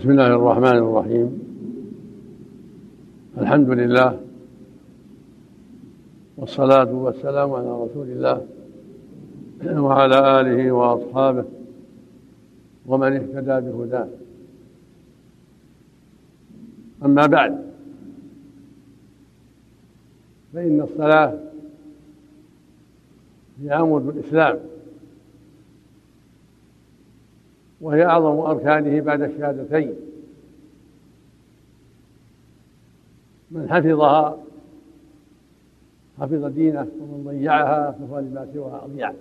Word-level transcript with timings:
بسم 0.00 0.10
الله 0.10 0.26
الرحمن 0.26 0.78
الرحيم 0.78 1.28
الحمد 3.38 3.70
لله 3.70 4.20
والصلاة 6.36 6.92
والسلام 6.92 7.52
على 7.52 7.82
رسول 7.84 8.08
الله 8.08 8.46
وعلى 9.80 10.40
آله 10.40 10.72
وأصحابه 10.72 11.44
ومن 12.86 13.12
اهتدى 13.12 13.70
بهداه 13.70 14.08
أما 17.04 17.26
بعد 17.26 17.62
فإن 20.52 20.80
الصلاة 20.80 21.38
هي 23.62 23.72
عمود 23.72 24.08
الإسلام 24.08 24.69
وهي 27.80 28.04
أعظم 28.04 28.38
أركانه 28.38 29.00
بعد 29.00 29.22
الشهادتين. 29.22 29.94
من 33.50 33.68
حفظها 33.70 34.38
حفظ 36.18 36.44
دينه 36.44 36.88
ومن 37.00 37.24
ضيعها 37.26 37.90
فهو 37.90 38.18
لما 38.18 38.48
سواها 38.54 38.84
أضيع. 38.84 39.12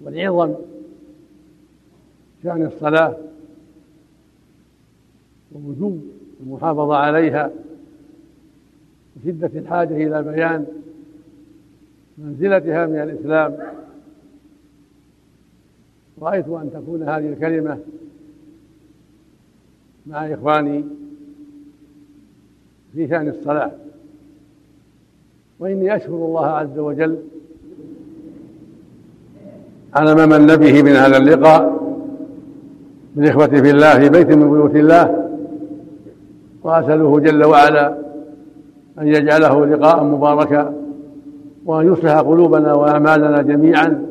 ولعظم 0.00 0.54
شأن 2.42 2.66
الصلاة 2.66 3.16
ووجوب 5.52 6.04
المحافظة 6.40 6.96
عليها 6.96 7.50
وشدة 9.16 9.50
الحاجة 9.54 9.96
إلى 9.96 10.22
بيان 10.22 10.66
منزلتها 12.24 12.86
من 12.86 13.02
الإسلام. 13.02 13.56
رأيت 16.22 16.48
أن 16.48 16.70
تكون 16.72 17.02
هذه 17.02 17.28
الكلمة 17.32 17.78
مع 20.06 20.34
إخواني 20.34 20.84
في 22.92 23.08
شأن 23.08 23.28
الصلاة. 23.28 23.72
وإني 25.60 25.96
أشكر 25.96 26.14
الله 26.14 26.46
عز 26.46 26.78
وجل 26.78 27.18
على 29.94 30.14
ما 30.14 30.26
من 30.26 30.56
به 30.56 30.82
من 30.82 30.92
هذا 30.92 31.16
اللقاء 31.16 31.80
بالإخوة 33.16 33.46
في 33.46 33.70
الله 33.70 33.98
في 33.98 34.08
بيت 34.08 34.30
من 34.30 34.50
بيوت 34.50 34.76
الله 34.76 35.30
وأسأله 36.62 37.20
جل 37.20 37.44
وعلا 37.44 37.98
أن 38.98 39.08
يجعله 39.08 39.66
لقاء 39.66 40.04
مباركا 40.04 40.79
وأن 41.64 41.92
يصلح 41.92 42.18
قلوبنا 42.18 42.74
وأعمالنا 42.74 43.42
جميعا 43.42 44.06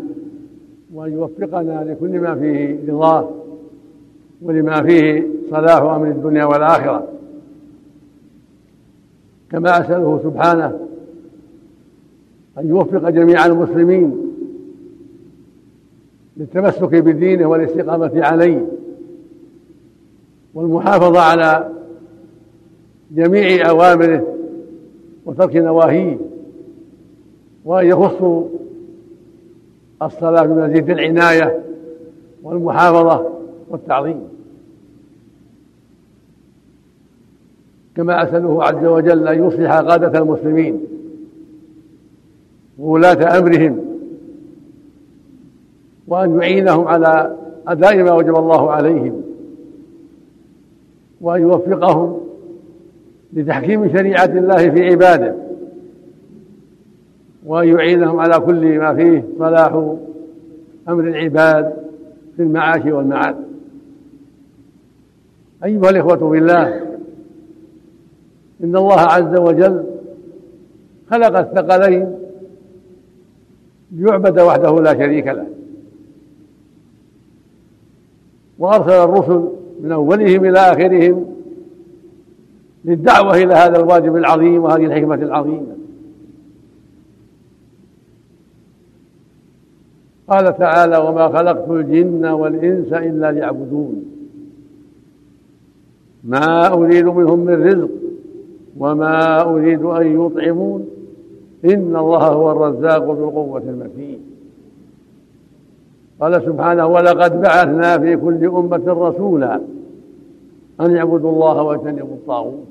وأن 0.93 1.13
يوفقنا 1.13 1.83
لكل 1.83 2.19
ما 2.19 2.35
فيه 2.35 2.79
رضاه 2.87 3.29
ولما 4.41 4.83
فيه 4.83 5.27
صلاح 5.51 5.81
أمر 5.81 6.07
الدنيا 6.07 6.45
والآخرة. 6.45 7.07
كما 9.51 9.79
أسأله 9.79 10.19
سبحانه 10.23 10.79
أن 12.57 12.69
يوفق 12.69 13.09
جميع 13.09 13.45
المسلمين 13.45 14.15
للتمسك 16.37 16.95
بدينه 16.95 17.45
والاستقامة 17.45 18.11
عليه 18.15 18.65
والمحافظة 20.53 21.19
على 21.19 21.69
جميع 23.11 23.69
أوامره 23.69 24.35
وترك 25.25 25.55
نواهيه. 25.55 26.28
وأن 27.69 27.87
يخصوا 27.87 28.43
الصلاة 30.01 30.43
بمزيد 30.43 30.89
العناية 30.89 31.59
والمحافظة 32.43 33.29
والتعظيم. 33.69 34.21
كما 37.95 38.23
أسأله 38.23 38.63
عز 38.63 38.85
وجل 38.85 39.27
أن 39.27 39.47
يصلح 39.47 39.71
قادة 39.79 40.19
المسلمين 40.19 40.81
وولاة 42.79 43.37
أمرهم 43.39 43.79
وأن 46.07 46.41
يعينهم 46.41 46.87
على 46.87 47.35
أداء 47.67 48.03
ما 48.03 48.11
وجب 48.11 48.35
الله 48.35 48.71
عليهم 48.71 49.21
وأن 51.21 51.41
يوفقهم 51.41 52.19
لتحكيم 53.33 53.89
شريعة 53.89 54.25
الله 54.25 54.69
في 54.69 54.89
عباده. 54.89 55.48
وأن 57.45 57.67
يعينهم 57.67 58.19
على 58.19 58.39
كل 58.39 58.79
ما 58.79 58.95
فيه 58.95 59.23
صلاح 59.39 59.95
أمر 60.89 61.03
العباد 61.03 61.73
في 62.35 62.41
المعاش 62.43 62.85
والمعاد. 62.85 63.35
أيها 65.63 65.89
الإخوة 65.89 66.29
بالله 66.29 66.81
إن 68.63 68.75
الله 68.75 68.99
عز 68.99 69.39
وجل 69.39 69.83
خلق 71.11 71.37
الثقلين 71.37 72.15
ليعبد 73.91 74.39
وحده 74.39 74.81
لا 74.81 74.93
شريك 74.93 75.27
له. 75.27 75.47
وأرسل 78.59 78.91
الرسل 78.91 79.49
من 79.81 79.91
أولهم 79.91 80.45
إلى 80.45 80.59
آخرهم 80.59 81.35
للدعوة 82.85 83.35
إلى 83.35 83.53
هذا 83.53 83.79
الواجب 83.79 84.15
العظيم 84.15 84.63
وهذه 84.63 84.85
الحكمة 84.85 85.15
العظيمة. 85.15 85.78
قال 90.29 90.57
تعالى 90.57 90.97
وما 90.97 91.27
خلقت 91.27 91.69
الجن 91.69 92.25
والإنس 92.25 92.93
إلا 92.93 93.31
ليعبدون. 93.31 94.05
ما 96.23 96.73
أريد 96.73 97.05
منهم 97.05 97.39
من 97.39 97.63
رزق 97.63 97.89
وما 98.77 99.41
أريد 99.41 99.83
أن 99.83 100.25
يطعمون. 100.25 100.87
إن 101.65 101.95
الله 101.95 102.27
هو 102.27 102.51
الرزاق 102.51 103.03
ذو 103.03 103.29
القوة 103.29 103.61
المتين. 103.61 104.19
قال 106.21 106.41
سبحانه 106.45 106.87
ولقد 106.87 107.41
بعثنا 107.41 107.97
في 107.97 108.17
كل 108.17 108.45
أمة 108.45 108.83
رسولا 108.87 109.61
أن 110.81 110.91
يعبدوا 110.95 111.31
الله 111.31 111.61
واجتنبوا 111.61 112.15
الطاغوت. 112.15 112.65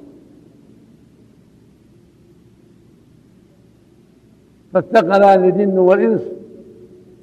فالثقلان 4.73 5.45
الجن 5.45 5.79
والإنس 5.79 6.38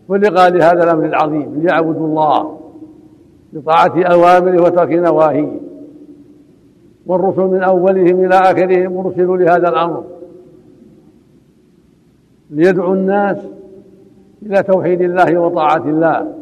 خلقا 0.10 0.50
لهذا 0.50 0.84
الأمر 0.84 1.06
العظيم 1.06 1.62
ليعبدوا 1.62 2.08
الله 2.08 2.60
بطاعة 3.54 4.04
أوامره 4.04 4.64
وترك 4.64 4.92
نواهيه. 4.92 5.60
والرسل 7.06 7.42
من 7.42 7.64
أولهم 7.64 8.26
إلى 8.26 8.36
آخرهم 8.36 8.98
أرسلوا 8.98 9.38
لهذا 9.38 9.70
الأمر 9.70 10.04
ليدعوا 12.50 12.96
الناس 12.96 13.38
إلى 14.44 14.64
توحيد 14.64 15.02
الله 15.02 15.38
وطاعة 15.38 15.90
الله 15.90 16.34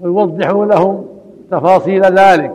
ويوضحوا 0.00 0.66
لهم 0.66 1.04
تفاصيل 1.50 2.02
ذلك. 2.02 2.54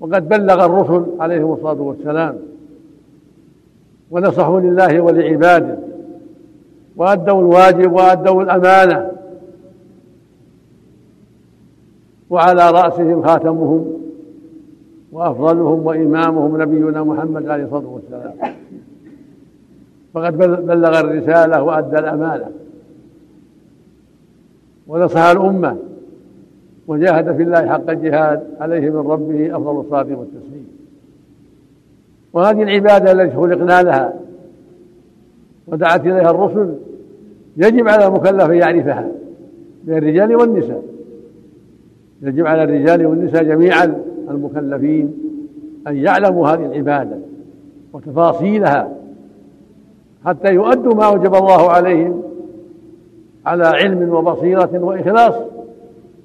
وقد 0.00 0.28
بلغ 0.28 0.64
الرسل 0.64 1.06
عليهم 1.20 1.52
الصلاة 1.52 1.80
والسلام 1.80 2.51
ونصحوا 4.12 4.60
لله 4.60 5.00
ولعباده 5.00 5.78
وأدوا 6.96 7.40
الواجب 7.40 7.92
وأدوا 7.92 8.42
الأمانة 8.42 9.10
وعلى 12.30 12.70
رأسهم 12.70 13.22
خاتمهم 13.22 13.92
وأفضلهم 15.12 15.86
وإمامهم 15.86 16.62
نبينا 16.62 17.04
محمد 17.04 17.48
عليه 17.48 17.64
الصلاة 17.64 17.86
والسلام. 17.86 18.32
فقد 20.14 20.36
بلغ 20.66 21.00
الرسالة 21.00 21.62
وأدى 21.62 21.98
الأمانة 21.98 22.46
ونصح 24.88 25.20
الأمة 25.20 25.76
وجاهد 26.86 27.36
في 27.36 27.42
الله 27.42 27.68
حق 27.68 27.90
الجهاد 27.90 28.42
عليه 28.60 28.90
من 28.90 29.10
ربه 29.10 29.56
أفضل 29.56 29.80
الصلاة 29.80 30.18
والتسليم. 30.18 30.51
وهذه 32.32 32.62
العبادة 32.62 33.12
التي 33.12 33.36
خلقنا 33.36 33.82
لها 33.82 34.14
ودعت 35.66 36.00
إليها 36.00 36.30
الرسل 36.30 36.74
يجب 37.56 37.88
على 37.88 38.06
المكلف 38.06 38.50
أن 38.50 38.54
يعرفها 38.54 39.08
من 39.84 39.96
الرجال 39.96 40.36
والنساء. 40.36 40.82
يجب 42.22 42.46
على 42.46 42.64
الرجال 42.64 43.06
والنساء 43.06 43.42
جميعا 43.42 44.02
المكلفين 44.30 45.14
أن 45.86 45.96
يعلموا 45.96 46.48
هذه 46.48 46.66
العبادة 46.66 47.18
وتفاصيلها 47.92 48.96
حتى 50.24 50.54
يؤدوا 50.54 50.94
ما 50.94 51.08
وجب 51.08 51.34
الله 51.34 51.70
عليهم 51.70 52.22
على 53.46 53.66
علم 53.66 54.14
وبصيرة 54.14 54.70
وإخلاص 54.84 55.34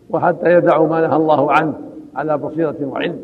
وحتى 0.10 0.54
يدعوا 0.54 0.88
ما 0.88 1.08
نهى 1.08 1.16
الله 1.16 1.52
عنه 1.52 1.74
على 2.16 2.38
بصيرة 2.38 2.76
وعلم. 2.82 3.20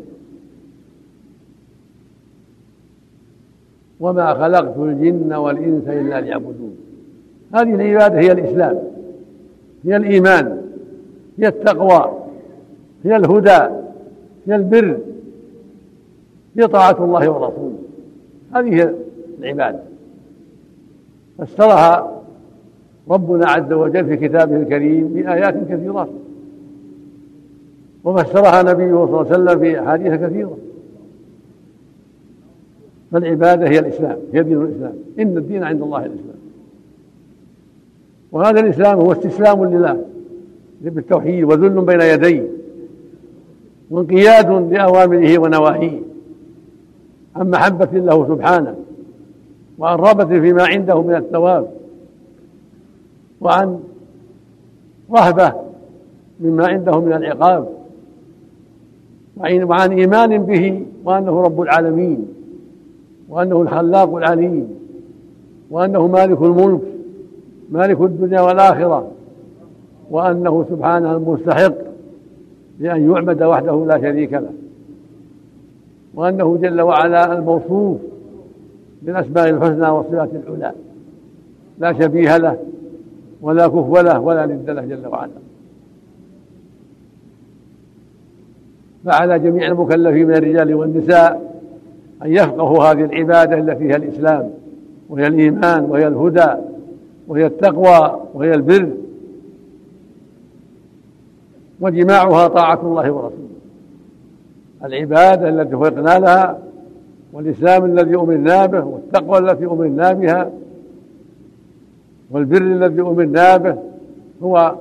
وما 4.00 4.34
خلقت 4.34 4.76
الجن 4.78 5.32
والإنس 5.32 5.88
إلا 5.88 6.20
ليعبدون. 6.20 6.76
هذه 7.54 7.74
العبادة 7.74 8.18
هي 8.18 8.32
الإسلام 8.32 8.78
هي 9.84 9.96
الإيمان 9.96 10.62
هي 11.38 11.48
التقوى 11.48 12.18
هي 13.04 13.16
الهدى 13.16 13.74
هي 14.46 14.56
البر 14.56 14.98
هي 16.58 16.66
طاعة 16.66 17.04
الله 17.04 17.30
ورسوله. 17.30 17.78
هذه 18.54 18.94
العبادة. 19.38 19.80
فسرها 21.38 22.22
ربنا 23.10 23.46
عز 23.46 23.72
وجل 23.72 24.04
في 24.04 24.16
كتابه 24.16 24.56
الكريم 24.56 25.08
بآيات 25.08 25.54
كثيرات. 25.70 26.08
وفسرها 28.04 28.62
نبيه 28.62 28.94
صلى 28.94 29.04
الله 29.04 29.18
عليه 29.18 29.30
وسلم 29.30 29.58
في 29.58 29.80
أحاديث 29.80 30.12
كثيرة. 30.12 30.56
فالعبادة 33.14 33.68
هي 33.68 33.78
الإسلام 33.78 34.18
هي 34.32 34.42
دين 34.42 34.62
الإسلام. 34.62 34.92
إن 35.18 35.36
الدين 35.36 35.64
عند 35.64 35.82
الله 35.82 35.98
الإسلام. 35.98 36.36
وهذا 38.32 38.60
الإسلام 38.60 39.00
هو 39.00 39.12
استسلام 39.12 39.64
لله 39.64 40.04
بالتوحيد 40.80 41.44
وذل 41.44 41.80
بين 41.80 42.00
يديه 42.00 42.48
وانقياد 43.90 44.72
لأوامره 44.72 45.38
ونواهيه. 45.38 46.00
عن 47.36 47.50
محبة 47.50 47.98
له 47.98 48.28
سبحانه 48.28 48.76
وعن 49.78 49.98
رغبة 49.98 50.40
فيما 50.40 50.66
عنده 50.66 51.02
من 51.02 51.14
الثواب 51.14 51.70
وعن 53.40 53.80
رهبة 55.10 55.52
مما 56.40 56.66
عنده 56.66 57.00
من 57.00 57.12
العقاب 57.12 57.68
وعن 59.36 59.92
إيمان 59.92 60.38
به 60.46 60.86
وأنه 61.04 61.40
رب 61.42 61.60
العالمين. 61.60 62.33
وأنه 63.28 63.62
الخلاق 63.62 64.14
العليم 64.14 64.68
وأنه 65.70 66.06
مالك 66.06 66.42
الملك 66.42 66.80
مالك 67.70 68.00
الدنيا 68.00 68.40
والآخرة 68.40 69.10
وأنه 70.10 70.64
سبحانه 70.70 71.16
المستحق 71.16 71.74
لأن 72.80 73.10
يعبد 73.10 73.42
وحده 73.42 73.86
لا 73.86 74.00
شريك 74.00 74.32
له 74.32 74.50
وأنه 76.14 76.56
جل 76.56 76.80
وعلا 76.80 77.38
الموصوف 77.38 77.98
بالأسماء 79.02 79.48
الحسنى 79.48 79.88
والصفات 79.88 80.30
العلى 80.34 80.72
لا 81.78 81.92
شبيه 81.92 82.36
له 82.36 82.58
ولا 83.42 83.68
كفو 83.68 84.00
له 84.00 84.20
ولا 84.20 84.46
ند 84.46 84.70
له 84.70 84.82
جل 84.82 85.06
وعلا. 85.06 85.30
فعلى 89.04 89.38
جميع 89.38 89.68
المكلفين 89.68 90.26
من 90.26 90.34
الرجال 90.34 90.74
والنساء 90.74 91.53
أن 92.24 92.32
يفقهوا 92.32 92.84
هذه 92.84 93.04
العبادة 93.04 93.58
التي 93.58 93.84
هي 93.84 93.96
الإسلام 93.96 94.50
وهي 95.08 95.26
الإيمان 95.26 95.84
وهي 95.84 96.06
الهدى 96.08 96.54
وهي 97.28 97.46
التقوى 97.46 98.20
وهي 98.34 98.54
البر. 98.54 98.88
وجماعها 101.80 102.48
طاعة 102.48 102.80
الله 102.82 103.10
ورسوله. 103.12 103.48
العبادة 104.84 105.48
التي 105.48 105.76
خلقنا 105.76 106.18
لها 106.18 106.58
والإسلام 107.32 107.84
الذي 107.84 108.14
أمرنا 108.14 108.66
به 108.66 108.84
والتقوى 108.84 109.38
التي 109.38 109.64
أمرنا 109.64 110.12
بها 110.12 110.50
والبر 112.30 112.62
الذي 112.62 113.00
أمرنا 113.00 113.56
به 113.56 113.76
هو 114.42 114.74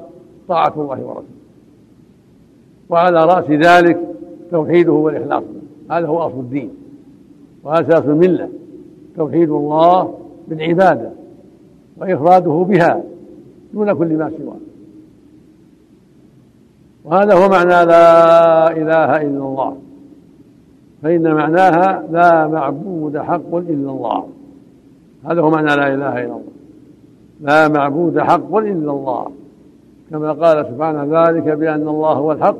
طاعة 0.48 0.74
الله 0.78 1.00
ورسوله. 1.00 1.24
وعلى 2.90 3.26
رأس 3.26 3.50
ذلك 3.50 4.00
توحيده 4.52 4.92
والإخلاص 4.92 5.44
هذا 5.92 6.08
هو 6.08 6.20
أصل 6.20 6.40
الدين. 6.40 6.83
وأساس 7.64 8.04
الملة. 8.06 8.50
توحيد 9.16 9.50
الله 9.50 10.14
بالعبادة 10.48 11.10
وإفراده 11.98 12.52
بها 12.52 13.04
دون 13.74 13.94
كل 13.94 14.18
ما 14.18 14.32
سواه. 14.38 14.56
وهذا 17.06 17.34
هو 17.34 17.50
معنى 17.50 17.86
لا 17.86 18.72
إله 18.72 19.22
إلا 19.22 19.44
الله. 19.46 19.78
فإن 21.04 21.34
معناها 21.34 22.04
لا 22.12 22.48
معبود 22.48 23.18
حق 23.18 23.56
إلا 23.56 23.92
الله. 23.92 24.28
هذا 25.26 25.42
هو 25.42 25.50
معنى 25.50 25.68
لا 25.68 25.94
إله 25.94 26.14
إلا 26.14 26.24
الله. 26.24 26.42
لا 27.42 27.68
معبود 27.68 28.20
حق 28.20 28.56
إلا 28.56 28.92
الله. 28.92 29.32
كما 30.10 30.32
قال 30.32 30.66
سبحانه 30.66 31.04
ذلك 31.04 31.44
بأن 31.44 31.88
الله 31.88 32.14
هو 32.14 32.32
الحق 32.32 32.58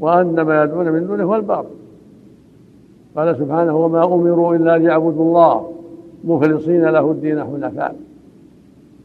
وأن 0.00 0.40
ما 0.40 0.64
يدعون 0.64 0.88
من 0.88 1.06
دونه 1.06 1.24
هو 1.24 1.36
الباطل. 1.36 1.68
قال 3.16 3.36
سبحانه 3.36 3.76
وما 3.76 4.04
أمروا 4.04 4.54
إلا 4.54 4.78
ليعبدوا 4.78 5.24
الله 5.24 5.70
مخلصين 6.24 6.84
له 6.84 7.10
الدين 7.10 7.44
حنفاء. 7.44 7.96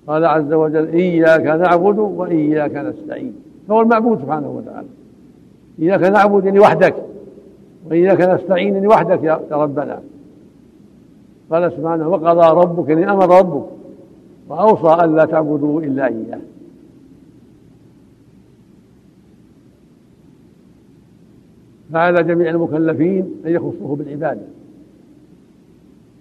قال 0.08 0.26
عز 0.26 0.54
وجل 0.54 0.88
إياك 0.88 1.46
نعبد 1.46 2.00
وإياك 2.00 2.76
نستعين. 2.76 3.36
فهو 3.68 3.82
المعبود 3.82 4.20
سبحانه 4.20 4.50
وتعالى. 4.50 4.88
إياك 5.80 6.02
نعبد 6.04 6.46
يعني 6.46 6.60
وحدك. 6.60 6.96
وإياك 7.90 8.22
نستعين 8.22 8.74
يعني 8.74 8.88
وحدك 8.88 9.24
يا 9.24 9.40
ربنا. 9.52 10.00
قال 11.52 11.72
سبحانه 11.72 12.10
وقضى 12.10 12.62
ربك 12.62 12.90
يعني 12.90 13.12
أمر 13.12 13.40
ربك. 13.40 13.64
وأوصى 14.50 15.04
ألا 15.04 15.26
تعبدوا 15.26 15.82
إلا 15.82 16.08
إياه. 16.08 16.40
فعلى 21.94 22.24
جميع 22.24 22.50
المكلفين 22.50 23.32
أن 23.46 23.52
يخصوه 23.52 23.96
بالعبادة. 23.96 24.42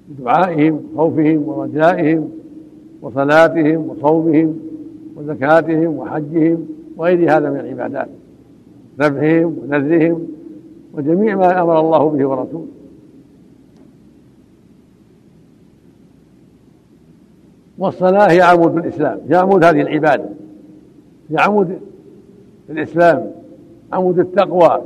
بدعائهم 0.08 0.80
خوفهم 0.96 1.48
ورجائهم 1.48 2.30
وصلاتهم 3.02 3.90
وصومهم 3.90 4.58
وزكاتهم 5.16 5.98
وحجهم 5.98 6.68
وغير 6.96 7.36
هذا 7.36 7.50
من 7.50 7.60
العبادات. 7.60 8.08
ذبحهم 9.00 9.58
ونذرهم 9.62 10.28
وجميع 10.94 11.36
ما 11.36 11.62
أمر 11.62 11.80
الله 11.80 12.10
به 12.10 12.26
ورسوله. 12.26 12.66
والصلاة 17.78 18.30
هي 18.30 18.42
عمود 18.42 18.76
الإسلام 18.76 19.20
هي 19.28 19.36
عمود 19.36 19.64
هذه 19.64 19.80
العبادة. 19.80 20.28
هي 21.30 21.36
عمود 21.38 21.78
الإسلام 22.70 23.30
عمود 23.92 24.18
التقوى. 24.18 24.80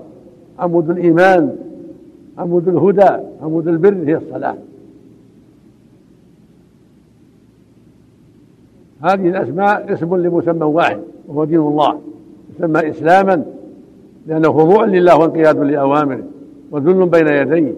عمود 0.59 0.91
الإيمان 0.91 1.57
عمود 2.39 2.69
الهدى 2.69 3.23
عمود 3.43 3.69
البر 3.69 3.95
هي 4.05 4.17
الصلاة. 4.17 4.57
هذه 9.03 9.29
الأسماء 9.29 9.93
اسم 9.93 10.17
لمسمى 10.17 10.65
واحد 10.65 11.01
وهو 11.29 11.45
دين 11.45 11.61
الله. 11.61 12.01
يسمى 12.57 12.91
إسلاما 12.91 13.45
لأنه 14.27 14.53
خضوع 14.53 14.85
لله 14.85 15.19
وانقياد 15.19 15.59
لأوامره 15.59 16.23
وذل 16.71 17.09
بين 17.09 17.27
يديه. 17.27 17.73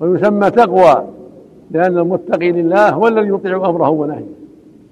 ويسمى 0.00 0.50
تقوى 0.50 1.04
لأن 1.70 1.98
المتقي 1.98 2.52
لله 2.52 2.90
هو 2.90 3.08
الذي 3.08 3.28
يطيع 3.28 3.56
أمره 3.56 3.90
ونهيه 3.90 4.32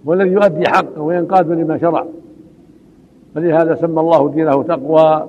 هو 0.09 0.13
الذي 0.13 0.31
يؤدي 0.31 0.69
حقه 0.69 1.01
وينقاد 1.01 1.51
لما 1.51 1.79
شرع. 1.79 2.07
فلهذا 3.35 3.75
سمى 3.75 4.01
الله 4.01 4.31
دينه 4.31 4.63
تقوى. 4.63 5.29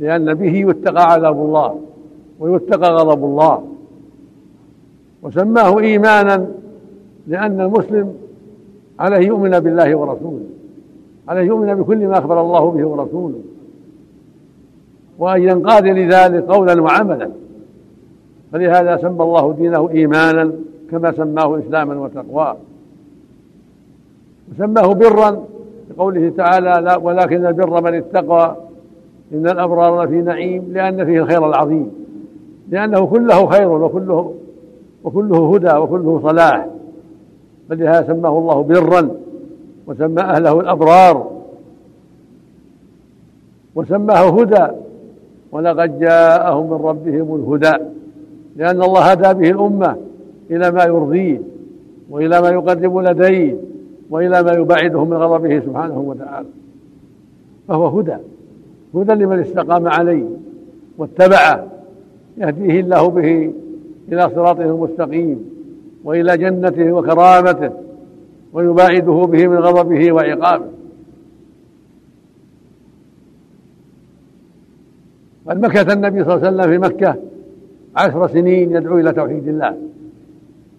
لأن 0.00 0.34
به 0.34 0.70
يتقى 0.70 1.12
عذاب 1.12 1.36
الله 1.36 1.80
ويتقى 2.38 2.94
غضب 2.94 3.24
الله. 3.24 3.64
وسماه 5.22 5.78
إيمانا 5.80 6.46
لأن 7.26 7.60
المسلم 7.60 8.14
عليه 9.00 9.26
يؤمن 9.26 9.60
بالله 9.60 9.94
ورسوله 9.94 10.44
عليه 11.28 11.42
يؤمن 11.42 11.74
بكل 11.74 12.06
ما 12.06 12.18
أخبر 12.18 12.40
الله 12.40 12.70
به 12.70 12.86
ورسوله. 12.86 13.40
وأن 15.18 15.42
ينقاد 15.42 15.86
لذلك 15.86 16.44
قولا 16.44 16.82
وعملا 16.82 17.30
فلهذا 18.52 18.96
سمى 18.96 19.22
الله 19.22 19.52
دينه 19.52 19.90
إيمانا 19.90 20.52
كما 20.90 21.12
سماه 21.12 21.58
إسلاما 21.58 22.00
وتقوى. 22.00 22.56
وسماه 24.52 24.94
برا 24.94 25.44
لقوله 25.90 26.32
تعالى 26.36 26.98
ولكن 27.02 27.46
البر 27.46 27.82
من 27.82 27.94
اتقى 27.94 28.56
إن 29.32 29.46
الأبرار 29.46 30.04
لفي 30.04 30.22
نعيم 30.22 30.72
لأن 30.72 31.04
فيه 31.04 31.22
الخير 31.22 31.48
العظيم 31.48 31.90
لأنه 32.68 33.06
كله 33.06 33.46
خير 33.46 33.68
وكله 33.68 34.34
وكله 35.04 35.54
هدى 35.54 35.72
وكله 35.76 36.20
صلاح. 36.22 36.66
فلهذا 37.68 38.06
سماه 38.06 38.38
الله 38.38 38.62
برا 38.62 39.10
وسمى 39.86 40.22
أهله 40.22 40.60
الأبرار. 40.60 41.30
وسماه 43.74 44.40
هدى 44.40 44.66
ولقد 45.52 45.98
جاءهم 45.98 46.70
من 46.70 46.86
ربهم 46.86 47.34
الهدى 47.34 47.84
لأن 48.56 48.82
الله 48.82 49.00
هدى 49.00 49.40
به 49.40 49.50
الأمة 49.50 49.96
إلى 50.50 50.70
ما 50.70 50.84
يرضيه 50.84 51.40
وإلى 52.10 52.40
ما 52.40 52.48
يقرب 52.48 52.98
لديه 52.98 53.56
وإلى 54.10 54.42
ما 54.42 54.52
يبعدهم 54.52 55.10
من 55.10 55.16
غضبه 55.16 55.60
سبحانه 55.60 55.98
وتعالى. 55.98 56.48
فهو 57.68 57.98
هدى. 57.98 58.16
هدى 58.94 59.12
لمن 59.12 59.38
استقام 59.38 59.88
عليه 59.88 60.26
واتبعه 60.98 61.66
يهديه 62.38 62.80
الله 62.80 63.08
به 63.08 63.52
إلى 64.12 64.30
صراطه 64.34 64.62
المستقيم 64.62 65.50
وإلى 66.04 66.36
جنته 66.36 66.92
وكرامته 66.92 67.70
ويباعده 68.52 69.12
به 69.12 69.46
من 69.46 69.58
غضبه 69.58 70.12
وعقابه. 70.12 70.66
قد 75.48 75.60
مكث 75.60 75.92
النبي 75.92 76.24
صلى 76.24 76.34
الله 76.34 76.46
عليه 76.46 76.56
وسلم 76.56 76.70
في 76.72 76.78
مكة 76.78 77.16
عشر 77.96 78.28
سنين 78.28 78.76
يدعو 78.76 78.98
إلى 78.98 79.12
توحيد 79.12 79.48
الله. 79.48 79.76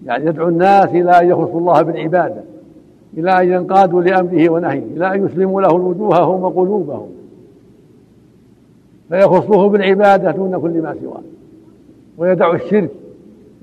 يعني 0.06 0.26
يدعو 0.26 0.48
الناس 0.48 0.88
إلى 0.88 1.20
أن 1.20 1.30
يخلصوا 1.30 1.60
الله 1.60 1.82
بالعبادة 1.82 2.42
إلى 3.18 3.42
أن 3.42 3.52
ينقادوا 3.52 4.02
لأمره 4.02 4.50
ونهيه 4.50 4.84
إلى 4.96 5.16
أن 5.16 5.26
يسلموا 5.26 5.62
له 5.62 5.74
وجوههم 5.74 6.44
وقلوبهم. 6.44 7.21
فيخصه 9.12 9.70
بالعبادة 9.70 10.32
دون 10.32 10.60
كل 10.62 10.82
ما 10.82 10.96
سواه. 11.02 11.22
ويدع 12.18 12.54
الشرك 12.54 12.92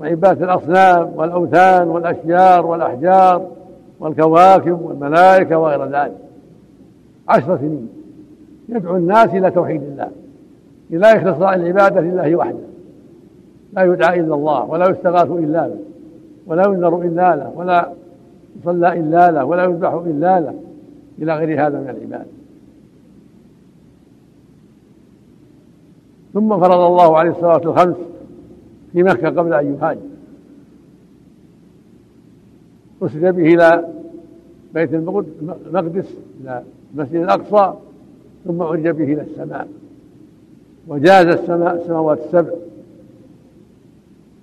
وعبادة 0.00 0.45
الأصنام 0.45 1.12
والأوثان 1.17 1.88
والأشجار 1.88 2.67
والأحجار 2.67 3.47
والكواكب 4.00 4.83
والملائكة 4.83 5.59
وغير 5.59 5.85
ذلك. 5.85 6.17
عشر 7.28 7.59
سنين 7.59 7.88
يدعو 8.69 8.97
الناس 8.97 9.28
إلى 9.28 9.50
توحيد 9.50 9.83
الله 9.83 10.09
إلى 10.90 11.07
إخلاص 11.07 11.43
العبادة 11.43 12.00
لله 12.00 12.37
وحده. 12.37 12.69
لا 13.73 13.83
يدعى 13.83 14.21
إلا 14.21 14.35
الله 14.35 14.64
ولا 14.64 14.90
يستغاث 14.90 15.31
إلا 15.31 15.69
به 15.69 15.78
ولا 16.47 16.62
ينذر 16.67 17.02
إلا 17.02 17.37
له 17.37 17.52
ولا 17.57 17.93
يصلى 18.61 18.93
إلا 18.93 19.31
له 19.31 19.45
ولا 19.45 19.64
يذبح 19.64 19.93
إلا 19.93 20.40
له 20.40 20.55
إلى 21.19 21.35
غير 21.37 21.67
هذا 21.67 21.78
من 21.78 21.90
العباد 21.90 22.26
ثم 26.35 26.61
فرض 26.61 26.80
الله 26.80 27.18
عليه 27.18 27.30
الصلاة 27.30 27.56
الخمس 27.56 27.97
في 28.92 29.02
مكة 29.02 29.28
قبل 29.28 29.54
أن 29.54 29.75
يهاجر. 29.75 30.00
أسري 33.02 33.32
به 33.32 33.54
إلى 33.54 33.88
بيت 34.75 34.94
المقدس 34.94 36.14
إلى 36.40 36.62
المسجد 36.94 37.14
الأقصى 37.14 37.75
ثم 38.44 38.62
عرج 38.62 38.88
به 38.88 39.04
إلى 39.04 39.23
السماء. 39.23 39.68
وجاز 40.88 41.26
السماء 41.26 41.75
السماوات 41.75 42.18
السبع. 42.18 42.52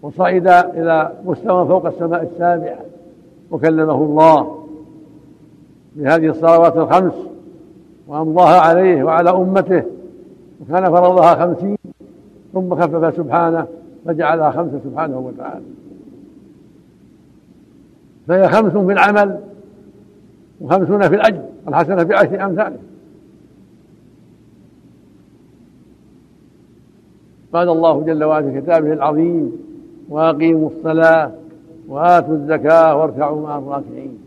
وصعد 0.01 0.47
إلى 0.47 1.11
مستوى 1.25 1.67
فوق 1.67 1.85
السماء 1.85 2.23
السابعة. 2.23 2.85
وكلمه 3.51 3.95
الله 3.95 4.65
بهذه 5.95 6.27
الصلوات 6.27 6.77
الخمس 6.77 7.13
وأمضاها 8.07 8.59
عليه 8.59 9.03
وعلى 9.03 9.29
أمته. 9.29 9.83
وكان 10.62 10.83
فرضها 10.83 11.35
خمسين 11.35 11.77
ثم 12.53 12.75
خفف 12.75 13.17
سبحانه 13.17 13.67
فجعلها 14.05 14.51
خمسة 14.51 14.79
سبحانه 14.83 15.19
وتعالى. 15.19 15.65
فهي 18.27 18.50
خمس 18.50 18.71
في 18.71 18.93
العمل 18.93 19.39
وخمسون 20.62 21.09
في 21.09 21.15
الأجر 21.15 21.41
الحسنة 21.67 22.03
بعشر 22.03 22.45
أمثاله 22.45 22.77
قال 27.53 27.69
الله 27.69 28.01
جل 28.01 28.24
وعلا 28.24 28.51
في 28.51 28.62
كتابه 28.62 28.93
العظيم 28.93 29.51
وأقيموا 30.09 30.69
الصلاة 30.69 31.31
وآتوا 31.88 32.33
الزكاة 32.33 32.95
واركعوا 32.95 33.41
مع 33.41 33.57
الراكعين. 33.57 34.17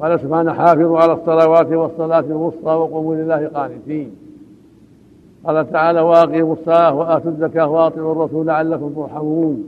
قال 0.00 0.20
سبحانه 0.20 0.52
حافظوا 0.52 0.98
على 0.98 1.12
الصلوات 1.12 1.72
والصلاة 1.72 2.20
الوسطى 2.20 2.70
وقوموا 2.70 3.14
لله 3.14 3.46
قانتين. 3.46 4.10
قال 5.46 5.72
تعالى 5.72 6.00
وأقيموا 6.00 6.52
الصلاة 6.52 6.94
وآتوا 6.94 7.30
الزكاة 7.30 7.68
وأطيعوا 7.68 8.12
الرسول 8.12 8.46
لعلكم 8.46 8.92
ترحمون. 8.96 9.64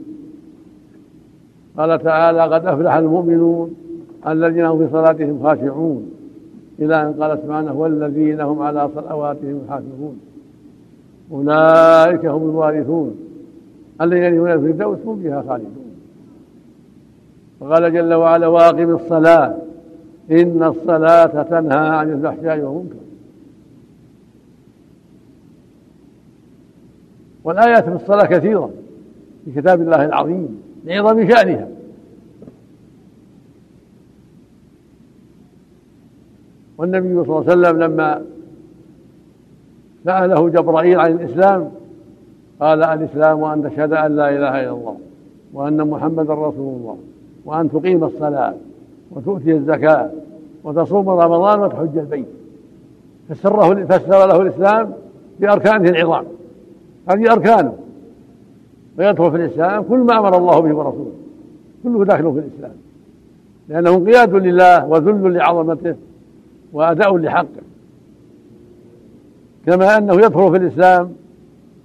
قال 1.77 2.03
تعالى 2.03 2.41
قد 2.41 2.65
أفلح 2.65 2.93
المؤمنون 2.93 3.75
الذين 4.27 4.65
هم 4.65 4.77
في 4.77 4.91
صلاتهم 4.91 5.39
خاشعون. 5.43 6.11
إلى 6.79 7.01
أن 7.01 7.13
قال 7.13 7.39
سبحانه 7.43 7.73
والذين 7.73 8.41
هم 8.41 8.61
على 8.61 8.89
صلواتهم 8.95 9.61
حافظون. 9.69 10.19
أولئك 11.31 12.25
هم 12.25 12.49
الوارثون. 12.49 13.15
الذين 14.01 14.39
هم 14.39 14.47
الفردوس 14.47 14.97
هم 15.05 15.19
فيها 15.21 15.43
خالدون. 15.47 15.91
وقال 17.59 17.93
جل 17.93 18.13
وعلا 18.13 18.47
واقم 18.47 18.95
الصلاة. 18.95 19.55
إن 20.31 20.63
الصلاة 20.63 21.43
تنهى 21.43 21.87
عن 21.87 22.11
الفحشاء 22.11 22.59
والمنكر. 22.59 23.06
والآيات 27.47 27.83
في 27.83 27.95
الصلاة 27.95 28.25
كثيرة 28.25 28.69
في 29.45 29.61
كتاب 29.61 29.81
الله 29.81 30.05
العظيم 30.05 30.61
لعظم 30.85 31.29
شأنها. 31.29 31.67
والنبي 36.77 37.23
صلى 37.23 37.23
الله 37.23 37.35
عليه 37.35 37.51
وسلم 37.51 37.79
لما 37.83 38.21
سأله 40.05 40.49
جبرائيل 40.49 40.99
عن 40.99 41.11
الإسلام 41.11 41.71
قال 42.59 42.83
الإسلام 42.83 43.43
أن 43.43 43.63
تشهد 43.63 43.93
أن 43.93 44.15
لا 44.15 44.29
إله 44.29 44.63
إلا 44.63 44.71
الله 44.71 44.97
وأن 45.53 45.87
محمدا 45.87 46.33
رسول 46.33 46.75
الله 46.79 46.97
وأن 47.45 47.71
تقيم 47.71 48.03
الصلاة 48.03 48.53
وتؤتي 49.11 49.51
الزكاة 49.51 50.09
وتصوم 50.63 51.09
رمضان 51.09 51.59
وتحج 51.59 51.97
البيت. 51.97 52.27
فسره 53.29 53.85
فسر 53.85 54.27
له 54.27 54.41
الإسلام 54.41 54.93
بأركانه 55.39 55.89
العظام. 55.89 56.36
هذه 57.09 57.31
أركانه. 57.31 57.77
ويدخل 58.97 59.31
في 59.31 59.37
الإسلام 59.37 59.83
كل 59.83 59.97
ما 59.97 60.19
أمر 60.19 60.37
الله 60.37 60.59
به 60.59 60.75
ورسوله. 60.75 61.11
كله 61.83 62.05
داخل 62.05 62.33
في 62.33 62.39
الإسلام. 62.39 62.75
لأنه 63.69 63.89
انقياد 63.89 64.35
لله 64.35 64.85
وذل 64.85 65.33
لعظمته 65.33 65.95
وأداء 66.73 67.17
لحقه. 67.17 67.61
كما 69.65 69.97
أنه 69.97 70.13
يدخل 70.13 70.51
في 70.51 70.57
الإسلام 70.57 71.13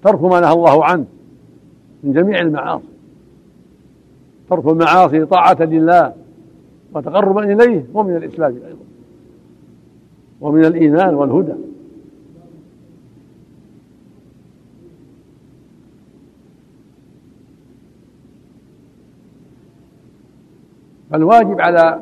ترك 0.04 0.22
ما 0.22 0.40
نهى 0.40 0.52
الله 0.52 0.84
عنه 0.84 1.04
من 2.04 2.12
جميع 2.12 2.40
المعاصي. 2.40 2.84
ترك 4.50 4.66
المعاصي 4.66 5.24
طاعة 5.24 5.62
لله 5.62 6.12
وتقربا 6.94 7.52
إليه 7.52 7.84
ومن 7.94 8.16
الإسلام 8.16 8.52
أيضا. 8.52 8.84
ومن 10.40 10.64
الإيمان 10.64 11.14
والهدى. 11.14 11.52
فالواجب 21.12 21.60
على 21.60 22.00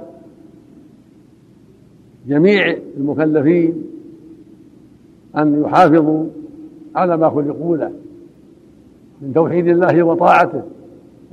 جميع 2.28 2.76
المكلفين 2.96 3.84
أن 5.36 5.62
يحافظوا 5.62 6.24
على 6.96 7.16
ما 7.16 7.30
خلقوا 7.30 7.76
له 7.76 7.92
من 9.22 9.34
توحيد 9.34 9.68
الله 9.68 10.02
وطاعته 10.02 10.62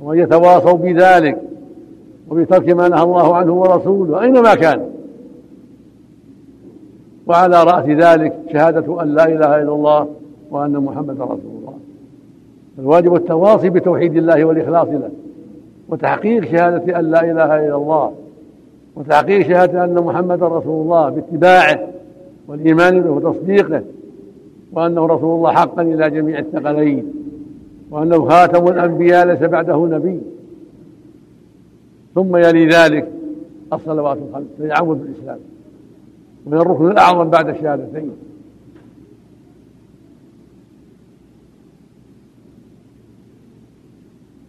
وأن 0.02 0.18
يتواصوا 0.18 0.78
بذلك 0.78 1.42
وبترك 2.30 2.68
ما 2.68 2.88
نهى 2.88 3.02
الله 3.02 3.36
عنه 3.36 3.52
ورسوله 3.52 4.22
أينما 4.22 4.54
كان. 4.54 4.80
وعلى 7.26 7.62
رأس 7.62 7.84
ذلك 7.84 8.32
شهادة 8.52 9.02
أن 9.02 9.08
لا 9.08 9.24
إله 9.24 9.62
إلا 9.62 9.72
الله 9.72 10.08
وأن 10.50 10.72
محمدا 10.72 11.24
رسول 11.24 11.52
الله. 11.60 11.74
الواجب 12.78 13.14
التواصي 13.14 13.70
بتوحيد 13.70 14.16
الله 14.16 14.44
والإخلاص 14.44 14.88
له. 14.88 15.10
وتحقيق 15.88 16.44
شهادة 16.44 16.98
أن 16.98 17.10
لا 17.10 17.20
إله 17.20 17.66
إلا 17.66 17.76
الله 17.76 18.12
وتحقيق 18.96 19.48
شهادة 19.48 19.84
أن 19.84 19.94
محمدا 19.94 20.48
رسول 20.48 20.82
الله 20.82 21.08
باتباعه 21.08 21.88
والإيمان 22.48 23.00
به 23.00 23.10
وتصديقه 23.10 23.82
وأنه 24.72 25.06
رسول 25.06 25.36
الله 25.36 25.52
حقا 25.52 25.82
إلى 25.82 26.10
جميع 26.10 26.38
الثقلين 26.38 27.12
وأنه 27.90 28.28
خاتم 28.28 28.68
الأنبياء 28.68 29.26
ليس 29.26 29.42
بعده 29.42 29.86
نبي. 29.86 30.20
ثم 32.14 32.36
يلي 32.36 32.66
ذلك 32.66 33.08
الصلوات 33.72 34.18
الخمس 34.28 34.46
فيعود 34.58 35.00
بالإسلام 35.00 35.38
ومن 36.46 36.58
الركن 36.58 36.90
الأعظم 36.90 37.30
بعد 37.30 37.48
الشهادتين. 37.48 38.27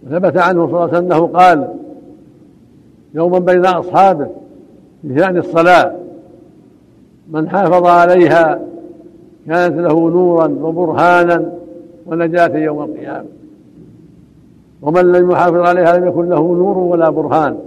وثبت 0.10 0.38
عنه 0.38 0.68
صلى 0.68 0.76
الله 0.76 0.82
عليه 0.82 0.98
وسلم 0.98 1.12
أنه 1.12 1.28
قال 1.28 1.68
يوما 3.14 3.40
بين 3.40 3.66
أصحابه 3.66 4.28
في 5.02 5.20
شان 5.20 5.38
الصلاة 5.38 5.96
من 7.30 7.50
حافظ 7.50 7.86
عليها 7.86 8.60
كانت 9.48 9.78
له 9.78 10.10
نورا 10.10 10.48
وبرهانا 10.62 11.52
ونجاة 12.06 12.58
يوم 12.58 12.84
القيامة. 12.84 13.26
ومن 14.82 15.12
لم 15.12 15.32
يحافظ 15.32 15.60
عليها 15.60 15.98
لم 15.98 16.08
يكن 16.08 16.30
له 16.30 16.40
نور 16.40 16.78
ولا 16.78 17.10
برهان 17.10 17.58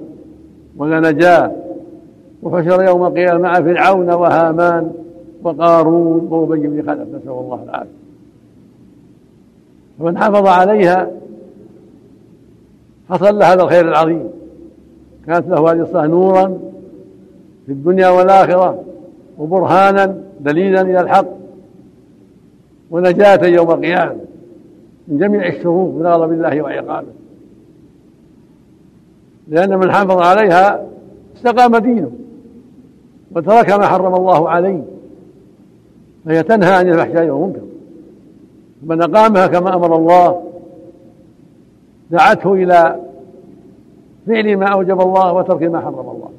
ولا 0.76 1.10
نجاة. 1.10 1.52
وحشر 2.42 2.82
يوم 2.82 3.06
القيامة 3.06 3.38
مع 3.38 3.54
فرعون 3.54 4.10
وهامان 4.10 4.92
وقارون 5.42 6.28
وأبي 6.30 6.66
بن 6.66 6.82
خلف 6.90 7.08
نسأل 7.08 7.28
الله 7.28 7.62
العافية. 7.62 8.02
فمن 9.98 10.18
حافظ 10.18 10.46
عليها 10.46 11.10
حصل 13.12 13.38
له 13.38 13.52
هذا 13.52 13.62
الخير 13.62 13.88
العظيم. 13.88 14.28
كانت 15.26 15.48
له 15.48 15.72
هذه 15.72 15.80
الصلاة 15.80 16.06
نورا 16.06 16.58
في 17.66 17.72
الدنيا 17.72 18.08
والآخرة 18.08 18.84
وبرهانا 19.38 20.18
دليلا 20.40 20.80
إلى 20.80 21.00
الحق 21.00 21.26
ونجاة 22.90 23.46
يوم 23.46 23.70
القيامة 23.70 24.16
من 25.08 25.18
جميع 25.18 25.48
الشرور 25.48 25.92
من 25.92 26.06
غضب 26.06 26.32
الله 26.32 26.62
وعقابه. 26.62 27.12
لأن 29.48 29.78
من 29.78 29.92
حافظ 29.92 30.18
عليها 30.18 30.86
استقام 31.36 31.76
دينه 31.76 32.10
وترك 33.36 33.70
ما 33.70 33.86
حرم 33.86 34.14
الله 34.14 34.48
عليه. 34.48 34.82
فهي 36.24 36.42
تنهى 36.42 36.74
عن 36.74 36.88
الفحشاء 36.88 37.28
والمنكر. 37.28 37.60
من 38.82 39.02
أقامها 39.02 39.46
كما 39.46 39.74
أمر 39.74 39.96
الله 39.96 40.51
دعته 42.12 42.52
إلى 42.52 42.96
فعل 44.26 44.56
ما 44.56 44.66
أوجب 44.66 45.00
الله 45.00 45.32
وترك 45.32 45.62
ما 45.62 45.80
حرم 45.80 45.98
الله. 45.98 46.30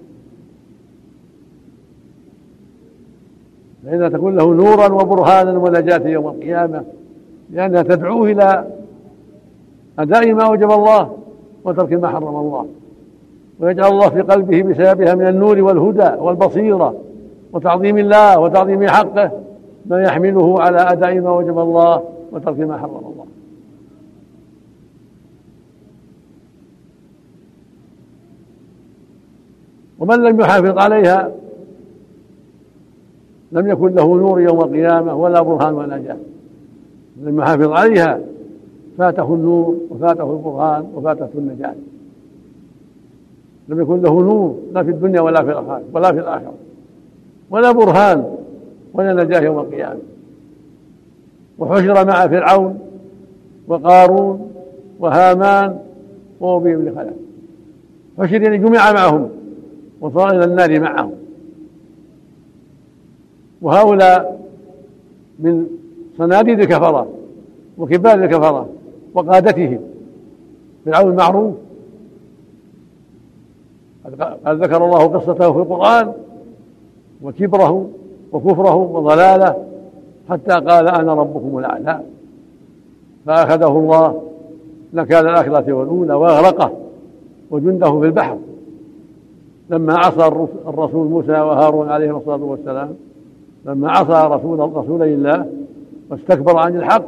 فإنها 3.85 4.09
تكون 4.09 4.35
له 4.35 4.53
نورا 4.53 4.93
وبرهانا 4.93 5.51
ونجاة 5.51 6.07
يوم 6.07 6.27
القيامة. 6.27 6.83
لأنها 7.49 7.81
تدعوه 7.81 8.31
إلى 8.31 8.67
أداء 9.99 10.33
ما 10.33 10.43
أوجب 10.43 10.71
الله 10.71 11.17
وترك 11.63 11.93
ما 11.93 12.07
حرم 12.07 12.35
الله. 12.35 12.65
ويجعل 13.59 13.91
الله 13.91 14.09
في 14.09 14.21
قلبه 14.21 14.63
بسببها 14.63 15.15
من 15.15 15.27
النور 15.27 15.61
والهدى 15.61 16.21
والبصيرة 16.21 16.95
وتعظيم 17.53 17.97
الله 17.97 18.39
وتعظيم 18.39 18.87
حقه 18.87 19.31
ما 19.85 20.03
يحمله 20.03 20.61
على 20.61 20.77
أداء 20.77 21.19
ما 21.19 21.31
وجب 21.31 21.59
الله 21.59 22.03
وترك 22.31 22.59
ما 22.59 22.77
حرم 22.77 22.97
الله. 22.97 23.12
ومن 30.03 30.23
لم 30.23 30.39
يحافظ 30.39 30.77
عليها 30.77 31.31
لم 33.51 33.67
يكن 33.67 33.95
له 33.95 34.15
نور 34.17 34.41
يوم 34.41 34.61
القيامة 34.61 35.15
ولا 35.15 35.41
برهان 35.41 35.73
ولا 35.73 35.97
جاه 35.97 36.17
لم 37.21 37.39
يحافظ 37.39 37.71
عليها 37.71 38.19
فاته 38.97 39.33
النور 39.33 39.77
وفاته 39.89 40.31
البرهان 40.31 40.87
وفاتته 40.95 41.29
النجاة. 41.37 41.75
لم 43.69 43.81
يكن 43.81 44.01
له 44.01 44.21
نور 44.21 44.57
لا 44.73 44.83
في 44.83 44.91
الدنيا 44.91 45.21
ولا 45.21 45.43
في 45.43 45.51
الآخرة 45.51 45.81
ولا 45.93 46.11
في 46.11 46.19
الآخرة. 46.19 46.53
ولا 47.49 47.71
برهان 47.71 48.35
ولا 48.93 49.23
نجاة 49.23 49.39
يوم 49.39 49.59
القيامة. 49.59 49.99
وحشر 51.59 52.05
مع 52.05 52.27
فرعون 52.27 52.79
وقارون 53.67 54.51
وهامان 54.99 55.79
وأبي 56.39 56.75
بن 56.75 56.95
خلف 56.95 57.13
حشر 58.19 58.41
يعني 58.41 58.57
جمع 58.57 58.91
معهم. 58.91 59.42
وصار 60.03 60.29
إلى 60.29 60.45
النار 60.45 60.79
معهم. 60.79 61.11
وهؤلاء 63.61 64.39
من 65.39 65.67
صناديد 66.17 66.59
الكفرة 66.59 67.07
وكبار 67.77 68.13
الكفرة 68.13 68.69
وقادتهم. 69.13 69.79
فرعون 70.85 71.15
معروف 71.15 71.53
قد 74.45 74.63
ذكر 74.63 74.85
الله 74.85 75.07
قصته 75.07 75.53
في 75.53 75.59
القرآن. 75.59 76.13
وكبره 77.21 77.89
وكفره 78.31 78.75
وضلاله. 78.75 79.65
حتى 80.29 80.53
قال 80.53 80.87
أنا 80.87 81.13
ربكم 81.13 81.57
الأعلى. 81.57 82.01
فأخذه 83.25 83.67
الله. 83.67 84.21
نكال 84.93 85.27
الآخرة 85.27 85.73
والأولى 85.73 86.13
وأغرقه. 86.13 86.71
وجنده 87.51 87.99
في 87.99 88.05
البحر. 88.05 88.37
لما 89.69 89.97
عصى 89.97 90.27
الرسول 90.67 91.07
موسى 91.07 91.31
وهارون 91.31 91.89
عليهم 91.89 92.15
الصلاة 92.15 92.43
والسلام 92.43 92.93
لما 93.65 93.91
عصى 93.91 94.35
رسول 94.35 94.59
رسولي 94.59 95.13
الله 95.13 95.45
واستكبر 96.09 96.57
عن 96.57 96.75
الحق 96.75 97.05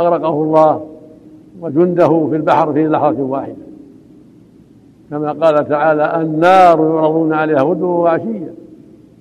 أغرقه 0.00 0.42
الله 0.42 0.86
وجنده 1.60 2.26
في 2.30 2.36
البحر 2.36 2.72
في 2.72 2.88
لحظة 2.88 3.22
واحدة. 3.22 3.54
كما 5.10 5.32
قال 5.32 5.68
تعالى 5.68 6.20
النار 6.20 6.80
يعرضون 6.80 7.32
عليها 7.32 7.62
غدوا 7.62 7.98
وعشيا 7.98 8.54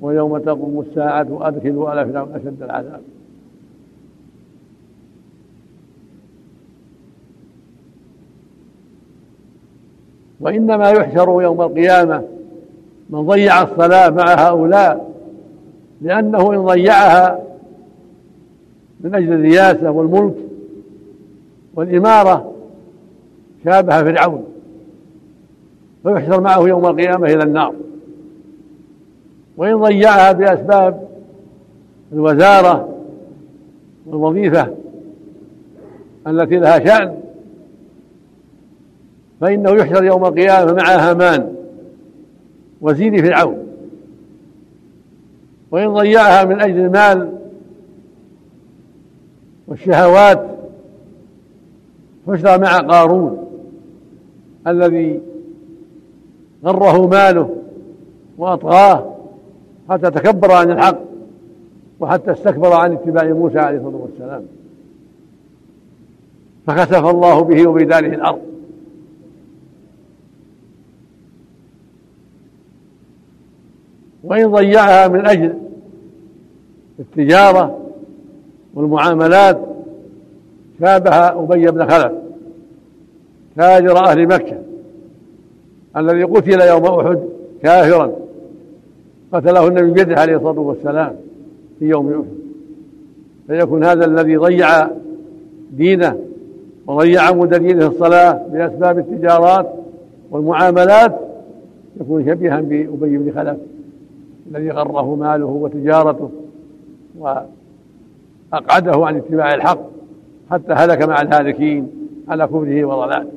ويوم 0.02 0.38
تقوم 0.38 0.86
الساعة 0.90 1.28
أدخلوا 1.42 1.94
آل 1.94 2.12
فرعون 2.14 2.32
أشد 2.36 2.64
العذاب. 2.64 3.02
وإنما 10.40 10.90
يحشر 10.90 11.42
يوم 11.42 11.62
القيامة 11.62 12.24
من 13.10 13.28
ضيع 13.28 13.62
الصلاة 13.62 14.10
مع 14.10 14.34
هؤلاء 14.34 15.10
لأنه 16.02 16.54
إن 16.54 16.66
ضيعها 16.66 17.40
من 19.00 19.16
أجل 19.16 19.34
الرياسة 19.34 19.92
والملك 19.92 20.36
والإمارة 21.76 22.54
شابه 23.66 24.04
فرعون 24.04 24.44
فيحشر 26.04 26.42
معه 26.42 26.68
يوم 26.68 26.86
القيامة 26.86 27.28
إلى 27.28 27.44
النار. 27.44 27.74
وإن 29.58 29.76
ضيعها 29.76 30.32
بأسباب 30.32 31.08
الوزارة 32.14 32.90
والوظيفة 34.06 34.68
التي 36.28 36.56
لها 36.58 36.80
شأن 36.80 37.16
فإنه 39.42 39.72
يحشر 39.72 40.04
يوم 40.04 40.26
القيامة 40.26 40.74
مع 40.74 40.96
هامان 40.96 41.56
وزير 42.82 43.22
فرعون 43.22 43.68
وإن 45.72 45.94
ضيعها 45.94 46.46
من 46.46 46.62
أجل 46.62 46.80
المال 46.80 47.34
والشهوات 49.68 50.46
حشر 52.28 52.62
مع 52.62 52.78
قارون 52.78 53.48
الذي 54.68 55.22
غره 56.66 57.08
ماله 57.08 57.56
وأطغاه 58.38 59.16
حتى 59.90 60.12
تكبر 60.12 60.52
عن 60.52 60.72
الحق 60.72 61.00
وحتى 62.00 62.32
استكبر 62.32 62.74
عن 62.74 62.94
اتباع 62.94 63.26
موسى 63.26 63.60
عليه 63.60 63.78
الصلاة 63.78 63.96
والسلام. 63.96 64.44
فخسف 66.68 67.06
الله 67.06 67.42
به 67.42 67.68
وبداره 67.68 68.08
الأرض. 68.08 68.49
وإن 74.30 74.52
ضيعها 74.52 75.08
من 75.08 75.26
أجل 75.26 75.54
التجارة 77.00 77.78
والمعاملات. 78.74 79.60
شابه 80.80 81.16
أبي 81.16 81.72
بن 81.72 81.90
خلف 81.90 82.12
تاجر 83.56 83.98
أهل 83.98 84.28
مكة 84.28 84.58
الذي 85.98 86.24
قتل 86.24 86.62
يوم 86.62 86.86
أحد 86.86 87.20
كافرا. 87.64 88.12
قتله 89.34 89.68
النبي 89.68 89.92
بيده 89.92 90.22
عليه 90.22 90.36
الصلاة 90.36 90.60
والسلام 90.60 91.16
في 91.80 91.86
يوم 91.86 92.12
أحد. 92.12 92.40
فيكون 93.48 93.84
هذا 93.84 94.06
الذي 94.06 94.38
ضيع 94.38 94.88
دينه 95.72 96.20
وضيع 96.88 97.22
عمود 97.22 97.54
دينه 97.54 97.88
الصلاة 97.88 98.42
بأسباب 98.52 99.00
التجارات 99.00 99.74
والمعاملات 100.32 101.20
يكون 102.02 102.26
شبيها 102.26 102.62
بأبي 102.62 103.18
بن 103.18 103.32
خلف. 103.36 103.58
الذي 104.52 104.72
غره 104.72 105.16
ماله 105.16 105.46
وتجارته 105.46 106.30
وأقعده 107.18 109.06
عن 109.06 109.18
اتباع 109.18 109.54
الحق 109.54 109.80
حتى 110.52 110.74
هلك 110.74 111.02
مع 111.02 111.22
الهالكين 111.22 111.92
على 112.28 112.48
كفره 112.48 112.86
وضلاله. 112.86 113.32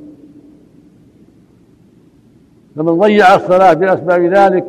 فمن 2.77 2.99
ضيع 2.99 3.35
الصلاة 3.35 3.73
بأسباب 3.73 4.23
ذلك 4.23 4.65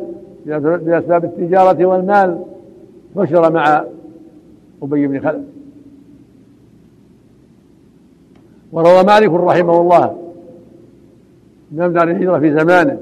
بأسباب 0.46 1.24
التجارة 1.24 1.84
والمال 1.84 2.44
حشر 3.16 3.52
مع 3.52 3.84
أبي 4.82 5.06
بن 5.06 5.20
خلف. 5.20 5.42
وروى 8.72 9.02
مالك 9.02 9.30
رحمه 9.30 9.80
الله 9.80 10.16
دار 11.70 12.10
الهجرة 12.10 12.38
في 12.38 12.52
زمانه 12.52 12.98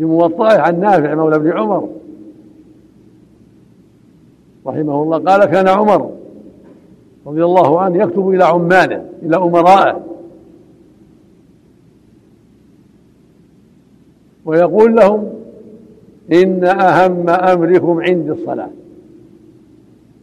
في 0.00 0.06
موطئه 0.06 0.60
عن 0.60 0.80
نافع 0.80 1.14
مولى 1.14 1.36
ابن 1.36 1.50
عمر. 1.50 1.88
رحمه 4.66 5.02
الله. 5.02 5.18
قال 5.18 5.44
كان 5.44 5.68
عمر 5.68 6.10
رضي 7.26 7.44
الله 7.44 7.80
عنه 7.80 8.02
يكتب 8.02 8.28
إلى 8.28 8.44
عماله 8.44 9.04
إلى 9.22 9.36
أمرائه 9.36 10.00
ويقول 14.44 14.94
لهم 14.94 15.28
إن 16.32 16.64
أهم 16.64 17.28
أمركم 17.28 18.00
عندي 18.00 18.30
الصلاة. 18.30 18.70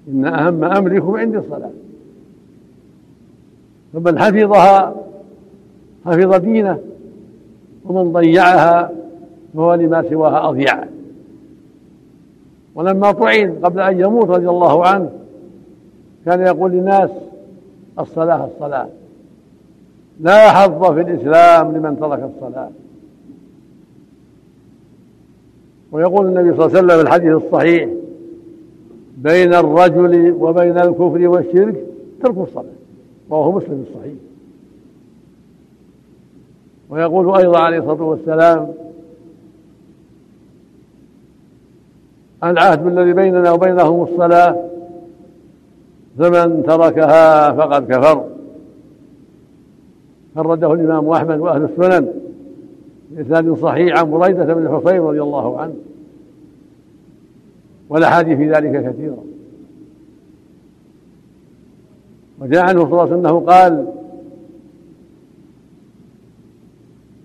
إن 0.08 0.26
أهم 0.26 0.64
أمركم 0.64 1.16
عندي 1.18 1.38
الصلاة. 1.38 1.72
فمن 3.94 4.20
حفظها 4.20 4.96
حفظ 6.06 6.36
دينه 6.36 6.80
ومن 7.86 8.12
ضيعها 8.12 8.92
فهو 9.58 9.74
لما 9.74 10.10
سواها 10.10 10.50
أضيع. 10.50 10.84
ولما 12.76 13.12
طعن 13.12 13.60
قبل 13.64 13.80
أن 13.80 14.00
يموت 14.00 14.30
رضي 14.30 14.50
الله 14.50 14.88
عنه 14.88 15.12
كان 16.26 16.42
يقول 16.42 16.72
للناس 16.72 17.10
الصلاة 18.00 18.46
الصلاة. 18.46 18.88
لا 20.20 20.52
حظ 20.52 20.94
في 20.94 21.02
الإسلام 21.02 21.78
لمن 21.78 22.00
ترك 22.00 22.32
الصلاة. 22.36 22.70
ويقول 25.92 26.26
النبي 26.28 26.58
صلى 26.58 26.66
الله 26.66 26.78
عليه 26.78 26.80
وسلم 26.80 26.98
في 26.98 27.02
الحديث 27.02 27.32
الصحيح 27.32 27.90
بين 29.18 29.54
الرجل 29.54 30.32
وبين 30.40 30.78
الكفر 30.78 31.28
والشرك 31.28 31.86
ترك 32.24 32.38
الصلاة 32.38 32.66
رواه 33.32 33.52
مسلم 33.52 33.86
الصحيح. 33.90 34.14
ويقول 36.90 37.38
أيضا 37.38 37.60
عليه 37.60 37.78
الصلاة 37.78 38.04
والسلام 38.04 38.87
العهد 42.44 42.88
الذي 42.88 43.14
بيننا 43.14 43.52
وبينهم 43.52 44.04
الصلاة. 44.04 44.56
فمن 46.18 46.64
تركها 46.64 47.52
فقد 47.52 47.94
كفر. 47.94 48.24
فرده 50.36 50.74
الإمام 50.74 51.10
أحمد 51.10 51.40
وأهل 51.40 51.64
السنن 51.64 52.08
بإسناد 53.12 53.54
صحيح 53.54 54.00
عن 54.00 54.12
بريدة 54.12 54.54
بن 54.54 54.66
الحصين 54.66 55.02
رضي 55.02 55.22
الله 55.22 55.60
عنه. 55.60 55.74
والأحاديث 57.90 58.38
في 58.38 58.52
ذلك 58.52 58.72
كثيرة. 58.72 59.24
وجاء 62.42 62.64
عنه 62.64 62.80
صلى 62.80 62.92
الله 62.92 63.02
عليه 63.02 63.12
وسلم 63.14 63.40
قال 63.40 63.88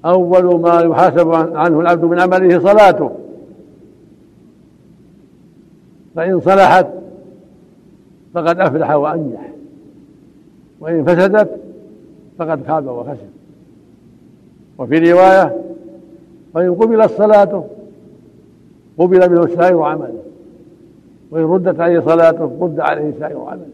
أول 0.05 0.61
ما 0.61 0.81
يحاسب 0.81 1.33
عنه 1.33 1.81
العبد 1.81 2.05
من 2.05 2.21
عمله 2.21 2.59
صلاته. 2.59 3.11
فإن 6.15 6.41
صلحت 6.41 6.87
فقد 8.35 8.61
أفلح 8.61 8.91
وأنجح. 8.91 9.53
وإن 10.81 11.05
فسدت 11.05 11.61
فقد 12.39 12.67
خاب 12.67 12.87
وخسر. 12.87 13.27
وفي 14.79 15.13
رواية 15.13 15.63
فإن 16.55 16.75
قبلت 16.75 17.11
صلاته 17.11 17.67
قبل 18.99 19.31
منه 19.31 19.47
سائر 19.47 19.83
عمله. 19.83 20.23
وإن 21.31 21.43
ردت 21.45 21.81
عليه 21.81 22.01
صلاته 22.01 22.59
رد 22.61 22.81
عليه 22.81 23.13
سائر 23.19 23.41
عمله. 23.41 23.69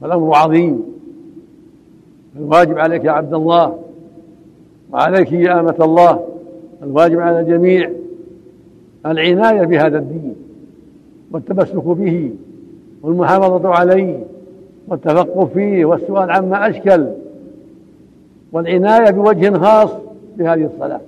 فالأمر 0.00 0.34
عظيم. 0.34 0.92
الواجب 2.36 2.78
عليك 2.78 3.04
يا 3.04 3.10
عبد 3.10 3.34
الله 3.34 3.78
وعليك 4.92 5.32
يا 5.32 5.60
أمة 5.60 5.76
الله 5.80 6.31
الواجب 6.82 7.20
على 7.20 7.40
الجميع 7.40 7.90
العناية 9.06 9.62
بهذا 9.62 9.98
الدين 9.98 10.34
والتمسك 11.32 11.84
به 11.84 12.32
والمحافظة 13.02 13.68
عليه 13.68 14.24
والتفقه 14.88 15.44
فيه 15.44 15.84
والسؤال 15.84 16.30
عما 16.30 16.68
أشكل 16.68 17.06
والعناية 18.52 19.10
بوجه 19.10 19.58
خاص 19.58 19.90
بهذه 20.38 20.70
الصلاة. 20.74 21.00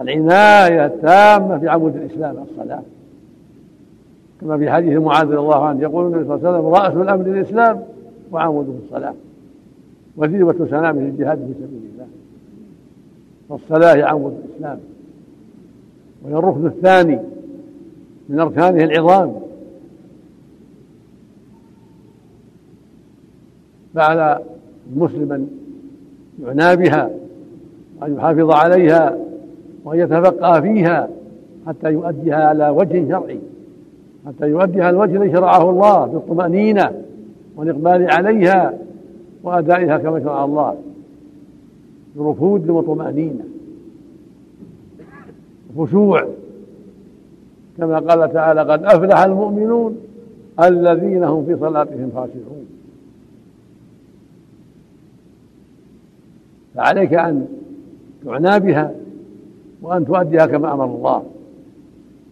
العناية 0.00 0.86
التامة 0.86 1.56
بعمود 1.56 1.96
الإسلام 1.96 2.36
الصلاة. 2.50 2.82
كما 4.40 4.58
في 4.58 4.70
حديث 4.70 4.98
معاذ 4.98 5.26
رضي 5.26 5.36
الله 5.38 5.64
عنه 5.64 5.82
يقول 5.82 6.06
النبي 6.06 6.24
صلى 6.24 6.34
الله 6.34 6.48
عليه 6.48 6.58
وسلم 6.58 6.74
رأس 6.74 7.06
الأمر 7.06 7.26
الإسلام 7.26 7.82
وعموده 8.32 8.72
الصلاة. 8.84 9.14
وذروة 10.16 10.66
سلامه 10.70 11.00
الجهاد 11.00 11.38
في 11.38 11.54
سبيل 11.54 11.83
فالصلاة 13.48 13.94
هي 13.94 14.02
عمود 14.02 14.42
الإسلام 14.44 14.78
وهي 16.22 16.34
الركن 16.34 16.66
الثاني 16.66 17.18
من 18.28 18.40
أركانه 18.40 18.84
العظام. 18.84 19.34
فعلى 23.94 24.40
المسلم 24.92 25.32
أن 25.32 25.48
يعنى 26.42 26.76
بها 26.76 27.10
وأن 28.00 28.14
يحافظ 28.14 28.50
عليها 28.50 29.18
وأن 29.84 29.98
يتفقه 29.98 30.60
فيها 30.60 31.08
حتى 31.66 31.92
يؤديها 31.92 32.44
على 32.44 32.68
وجه 32.68 33.08
شرعي. 33.08 33.40
حتى 34.26 34.46
يؤديها 34.46 34.90
الوجه 34.90 35.16
الذي 35.16 35.32
شرعه 35.32 35.70
الله 35.70 36.06
بالطمأنينة 36.06 36.92
والإقبال 37.56 38.10
عليها 38.10 38.74
وأدائها 39.42 39.98
كما 39.98 40.20
شرع 40.20 40.44
الله. 40.44 40.76
بركود 42.16 42.70
وطمأنينة. 42.70 43.44
خشوع. 45.78 46.28
كما 47.78 47.98
قال 47.98 48.32
تعالى 48.32 48.60
قد 48.60 48.84
أفلح 48.84 49.18
المؤمنون 49.18 49.96
الذين 50.62 51.24
هم 51.24 51.46
في 51.46 51.56
صلاتهم 51.56 52.10
خاشعون. 52.14 52.66
فعليك 56.74 57.14
أن 57.14 57.46
تعنى 58.24 58.60
بها 58.60 58.94
وأن 59.82 60.06
تؤديها 60.06 60.46
كما 60.46 60.74
أمر 60.74 60.84
الله. 60.84 61.22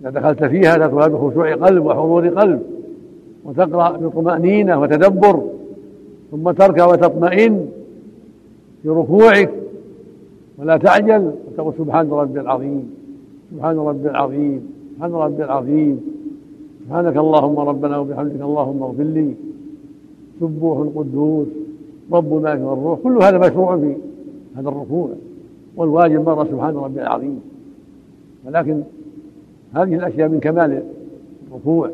إذا 0.00 0.10
دخلت 0.10 0.44
فيها 0.44 0.76
تدخلها 0.76 1.08
بخشوع 1.08 1.54
قلب 1.54 1.84
وحضور 1.84 2.28
قلب 2.28 2.62
وتقرأ 3.44 3.96
بطمأنينة 3.96 4.80
وتدبر 4.80 5.42
ثم 6.30 6.50
تركع 6.50 6.86
وتطمئن 6.86 7.68
في 8.82 8.88
ركوعك 8.88 9.61
ولا 10.62 10.76
تعجل 10.76 11.32
وتقول 11.46 11.74
سبحان 11.78 12.10
ربي 12.10 12.40
العظيم 12.40 12.94
سبحان 13.50 13.78
ربي 13.78 14.10
العظيم 14.10 14.70
سبحان 14.94 15.12
ربي 15.12 15.44
العظيم. 15.44 16.00
سبحانك 16.84 17.16
اللهم 17.16 17.58
ربنا 17.58 17.98
وبحمدك 17.98 18.40
اللهم 18.40 18.82
اغفر 18.82 19.02
لي. 19.02 19.34
سبوح 20.40 20.88
قدوس 20.96 21.46
رب 22.12 22.36
الملك 22.36 22.60
والروح 22.60 22.98
كل 22.98 23.22
هذا 23.22 23.38
مشروع 23.38 23.76
في 23.76 23.96
هذا 24.56 24.68
الركوع. 24.68 25.08
والواجب 25.76 26.26
مرة 26.26 26.44
سبحان 26.44 26.76
ربي 26.76 27.02
العظيم. 27.02 27.40
ولكن 28.46 28.82
هذه 29.74 29.94
الأشياء 29.94 30.28
من 30.28 30.40
كمال 30.40 30.82
الركوع. 31.48 31.90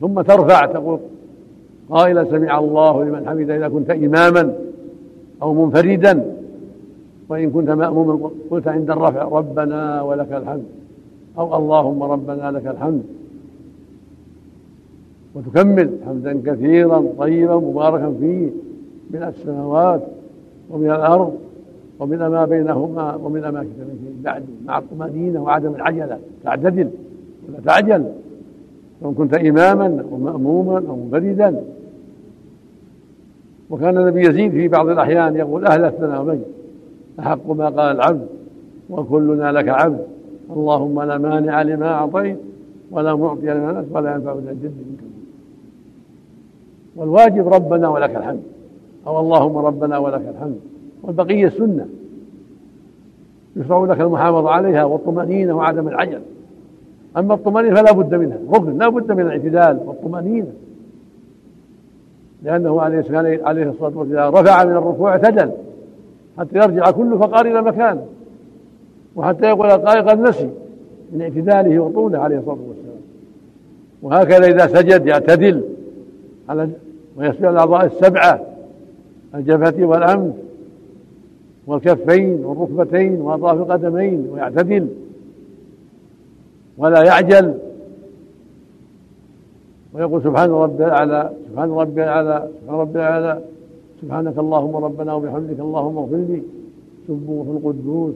ثم 0.00 0.20
ترفع 0.20 0.66
تقول 0.66 0.98
قائلا 1.90 2.24
سمع 2.24 2.58
الله 2.58 3.04
لمن 3.04 3.28
حمد 3.28 3.50
إذا 3.50 3.68
كنت 3.68 3.90
إماما. 3.90 4.54
أو 5.42 5.64
منفردا. 5.64 6.24
وإن 7.28 7.50
كنت 7.50 7.70
مأموما 7.70 8.30
قلت 8.50 8.68
عند 8.68 8.90
الرفع 8.90 9.22
ربنا 9.22 10.02
ولك 10.02 10.32
الحمد. 10.32 10.64
أو 11.38 11.56
اللهم 11.56 12.02
ربنا 12.02 12.50
لك 12.50 12.66
الحمد. 12.66 13.02
وتكمل 15.34 15.90
حمدا 16.06 16.42
كثيرا 16.46 17.04
طيبا 17.18 17.56
مباركا 17.56 18.14
فيه 18.20 18.48
من 19.10 19.22
السماوات 19.22 20.02
ومن 20.70 20.86
الأرض 20.86 21.32
ومن 21.98 22.18
ما 22.18 22.44
بينهما 22.44 23.14
ومن 23.14 23.44
أماكن 23.44 23.68
من 23.68 24.20
بعد. 24.24 24.42
مع 24.66 24.78
الطمأنينة 24.78 25.42
وعدم 25.42 25.74
العجلة. 25.74 26.18
تعتدل 26.44 26.90
ولا 27.48 27.60
تعجل. 27.64 28.04
سواء 29.00 29.12
كنت 29.12 29.34
إماما 29.34 30.04
أو 30.12 30.16
مأموما 30.18 30.82
أو 30.88 30.96
منفردا 30.96 31.62
وكان 33.72 33.98
النبي 33.98 34.28
يزيد 34.28 34.52
في 34.52 34.68
بعض 34.68 34.88
الأحيان 34.88 35.36
يقول 35.36 35.66
أهل 35.66 35.84
الثناء 35.84 36.22
مجد 36.22 36.44
أحق 37.20 37.50
ما 37.50 37.64
قال 37.64 37.96
العبد 37.96 38.26
وكلنا 38.90 39.52
لك 39.52 39.68
عبد 39.68 40.06
اللهم 40.50 41.02
لا 41.02 41.18
مانع 41.18 41.62
لما 41.62 41.88
أعطيت 41.92 42.38
ولا 42.90 43.14
معطي 43.14 43.46
لما 43.46 43.72
نسأل 43.72 43.96
ولا 43.96 44.14
ينفع 44.14 44.32
ذا 44.32 44.50
الجد 44.50 44.64
منك. 44.64 45.00
والواجب 46.96 47.48
ربنا 47.48 47.88
ولك 47.88 48.16
الحمد 48.16 48.42
أو 49.06 49.20
اللهم 49.20 49.56
ربنا 49.56 49.98
ولك 49.98 50.22
الحمد. 50.34 50.60
والبقية 51.02 51.48
سنة. 51.48 51.86
يشرع 53.56 53.84
لك 53.84 54.00
المحافظة 54.00 54.50
عليها 54.50 54.84
والطمأنينة 54.84 55.56
وعدم 55.56 55.88
العجل. 55.88 56.20
أما 57.16 57.34
الطمأنينة 57.34 57.74
فلا 57.74 57.92
بد 57.92 58.14
منها 58.14 58.38
ركن 58.52 58.78
لا 58.78 58.88
بد 58.88 59.12
من 59.12 59.20
الاعتدال 59.20 59.80
والطمأنينة. 59.86 60.52
لأنه 62.44 62.80
عليه 62.80 63.04
عليه 63.44 63.62
الصلاة 63.62 63.98
والسلام 63.98 64.34
رفع 64.34 64.64
من 64.64 64.72
الركوع 64.72 65.10
اعتدل 65.10 65.50
حتى 66.38 66.56
يرجع 66.56 66.90
كله 66.90 67.18
فقار 67.18 67.46
إلى 67.46 67.62
مكانه 67.62 68.06
وحتى 69.16 69.46
يقول 69.46 69.66
القائل 69.66 70.08
قد 70.08 70.20
نسي 70.20 70.50
من 71.12 71.22
اعتداله 71.22 71.78
وطوله 71.78 72.18
عليه 72.18 72.38
الصلاة 72.38 72.58
والسلام. 72.68 73.02
وهكذا 74.02 74.46
إذا 74.46 74.66
سجد 74.66 75.06
يعتدل 75.06 75.62
على 76.48 76.68
ويسجد 77.16 77.44
الأعضاء 77.44 77.86
السبعة 77.86 78.40
الجبهة 79.34 79.84
والأنف 79.84 80.34
والكفين 81.66 82.44
والركبتين 82.44 83.20
وأطراف 83.20 83.56
القدمين 83.56 84.28
ويعتدل. 84.32 84.88
ولا 86.78 87.02
يعجل 87.02 87.54
ويقول 89.94 90.22
سبحان 90.22 90.50
ربي 90.50 90.84
الأعلى 90.84 91.32
سبحان 91.50 91.70
ربي 91.70 92.02
الأعلى 92.02 92.48
سبحان 92.60 92.80
ربي 92.80 92.98
الأعلى. 92.98 93.40
سبحانك 94.02 94.38
اللهم 94.38 94.76
ربنا 94.76 95.14
وبحمدك 95.14 95.60
اللهم 95.60 95.98
اغفر 95.98 96.16
لي. 96.16 96.42
سبوح 97.08 97.46
القدوس. 97.46 98.14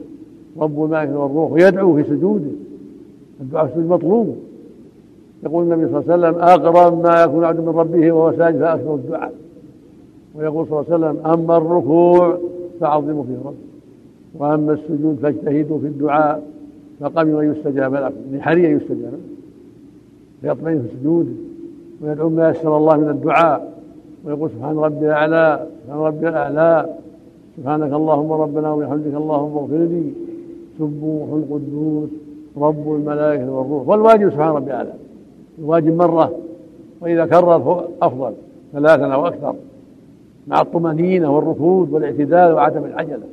رب 0.59 0.83
الملائكة 0.83 1.19
والروح 1.19 1.51
ويدعو 1.51 1.95
في 1.95 2.03
سجوده. 2.03 2.51
الدعاء 3.41 3.65
في 3.65 3.71
السجود 3.71 3.89
مطلوب. 3.89 4.35
يقول 5.43 5.63
النبي 5.63 5.91
صلى 5.91 5.99
الله 5.99 6.13
عليه 6.13 6.27
وسلم 6.27 6.41
أقرب 6.43 7.03
ما 7.03 7.23
يكون 7.23 7.43
عبد 7.43 7.59
من 7.59 7.69
ربه 7.69 8.11
وهو 8.11 8.37
ساجد 8.37 8.59
فأكثر 8.59 8.95
الدعاء. 8.95 9.33
ويقول 10.35 10.67
صلى 10.67 10.79
الله 10.79 10.93
عليه 10.93 11.05
وسلم 11.05 11.25
أما 11.25 11.57
الركوع 11.57 12.37
فعظموا 12.79 13.23
فيه 13.23 13.37
رب 13.45 13.55
وأما 14.35 14.73
السجود 14.73 15.17
فاجتهدوا 15.21 15.79
في 15.79 15.87
الدعاء. 15.87 16.43
فقبل 16.99 17.43
أن 17.43 17.51
يستجاب 17.51 17.93
لكم. 17.93 18.15
يعني 18.31 18.41
حري 18.43 18.67
أن 18.67 18.77
يستجاب. 18.77 19.13
فيطمئن 20.41 20.81
في 20.81 20.87
سجوده. 20.99 21.46
ويدعو 22.01 22.29
ما 22.29 22.49
يسر 22.49 22.77
الله 22.77 22.97
من 22.97 23.09
الدعاء 23.09 23.73
ويقول 24.25 24.49
سبحان 24.49 24.77
ربي 24.77 25.05
الأعلى 25.05 25.67
سبحان 25.83 25.99
ربي 25.99 26.29
الأعلى 26.29 26.89
سبحانك 27.57 27.93
اللهم 27.93 28.31
ربنا 28.31 28.71
وبحمدك 28.73 29.13
اللهم 29.13 29.57
اغفر 29.57 29.77
لي. 29.77 30.13
سبوح 30.79 31.29
القدوس 31.29 32.09
رب 32.57 32.95
الملائكة 32.95 33.51
والروح. 33.51 33.87
والواجب 33.87 34.29
سبحان 34.29 34.49
ربي 34.49 34.71
الأعلى. 34.71 34.93
الواجب 35.59 35.97
مرة 35.97 36.31
وإذا 37.01 37.25
كرر 37.25 37.59
فهو 37.59 37.87
أفضل 38.01 38.33
ثلاثا 38.73 39.05
أو 39.05 39.27
أكثر 39.27 39.55
مع 40.47 40.61
الطمأنينة 40.61 41.35
والركود 41.35 41.93
والاعتدال 41.93 42.53
وعدم 42.53 42.85
العجلة. 42.85 43.27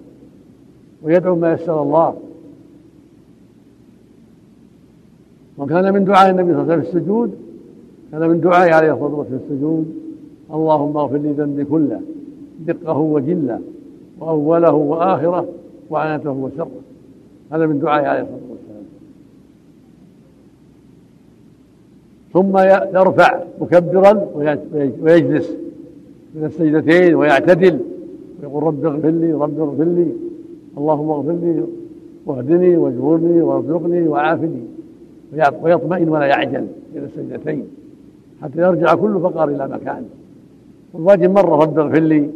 ويدعو 1.02 1.36
ما 1.36 1.52
يسر 1.52 1.82
الله. 1.82 2.14
وكان 5.58 5.94
من 5.94 6.04
دعاء 6.04 6.30
النبي 6.30 6.52
صلى 6.52 6.62
الله 6.62 6.72
عليه 6.72 6.82
وسلم 6.82 6.92
في 6.92 6.98
السجود 6.98 7.43
كان 8.14 8.28
من 8.28 8.40
دعائه 8.40 8.74
عليه 8.74 8.92
الصلاة 8.92 9.14
والسلام 9.14 9.40
في 9.40 9.52
السجود. 9.52 9.94
اللهم 10.54 10.96
اغفر 10.96 11.16
لي 11.16 11.32
ذنبي 11.32 11.64
كله 11.64 12.00
دقه 12.66 12.98
وجله 12.98 13.60
وأوله 14.20 14.72
وآخره 14.72 15.48
وعنته 15.90 16.30
وسره 16.30 16.70
هذا 17.52 17.66
من 17.66 17.78
دعائه 17.78 18.06
عليه 18.06 18.20
الصلاة 18.20 18.40
والسلام. 18.50 18.84
ثم 22.32 22.58
يرفع 22.98 23.42
مكبرا 23.60 24.28
ويجلس 25.02 25.56
من 26.34 26.44
السجدتين 26.44 27.14
ويعتدل 27.14 27.80
ويقول 28.42 28.62
رب 28.62 28.84
اغفر 28.84 29.10
لي 29.10 29.32
رب 29.32 29.60
اغفر 29.60 29.84
لي 29.84 30.12
اللهم 30.78 31.10
اغفر 31.10 31.32
لي 31.32 31.64
واهدني 32.26 32.76
واجبرني 32.76 33.42
وارزقني 33.42 34.08
وعافني 34.08 34.62
ويطمئن 35.62 36.08
ولا 36.08 36.26
يعجل 36.26 36.66
إلى 36.94 37.04
السجدتين. 37.04 37.64
حتى 38.42 38.60
يرجع 38.60 38.94
كل 38.94 39.20
فقر 39.20 39.48
إلى 39.48 39.68
مكانه. 39.68 40.08
والواجب 40.92 41.30
مرة 41.30 41.56
رب 41.56 41.78
اغفر 41.78 42.00
لي 42.00 42.30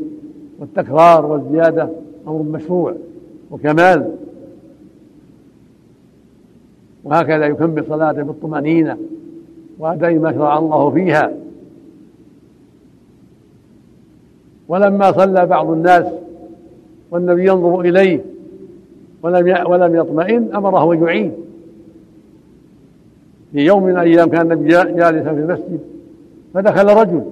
والتكرار 0.59 1.27
والزيادة 1.27 1.89
أمر 2.29 2.43
مشروع 2.43 2.95
وكمال. 3.51 4.13
وهكذا 7.05 7.47
يكمل 7.47 7.85
صلاته 7.89 8.23
بالطمأنينة 8.23 8.99
وأداء 9.79 10.15
ما 10.15 10.33
شرع 10.33 10.59
الله 10.59 10.91
فيها. 10.91 11.33
ولما 14.69 15.13
صلى 15.13 15.47
بعض 15.47 15.71
الناس 15.71 16.07
والنبي 17.11 17.47
ينظر 17.47 17.81
إليه 17.81 18.25
ولم 19.23 19.71
ولم 19.71 19.97
يطمئن 19.97 20.55
أمره 20.55 20.93
أن 20.93 21.03
يعيد. 21.03 21.48
في 23.53 23.59
يوم 23.59 23.83
من 23.83 23.91
الأيام 23.91 24.29
كان 24.29 24.53
النبي 24.53 24.69
جالسا 24.69 25.35
في 25.35 25.41
المسجد 25.41 25.81
فدخل 26.55 26.87
رجل 26.87 27.25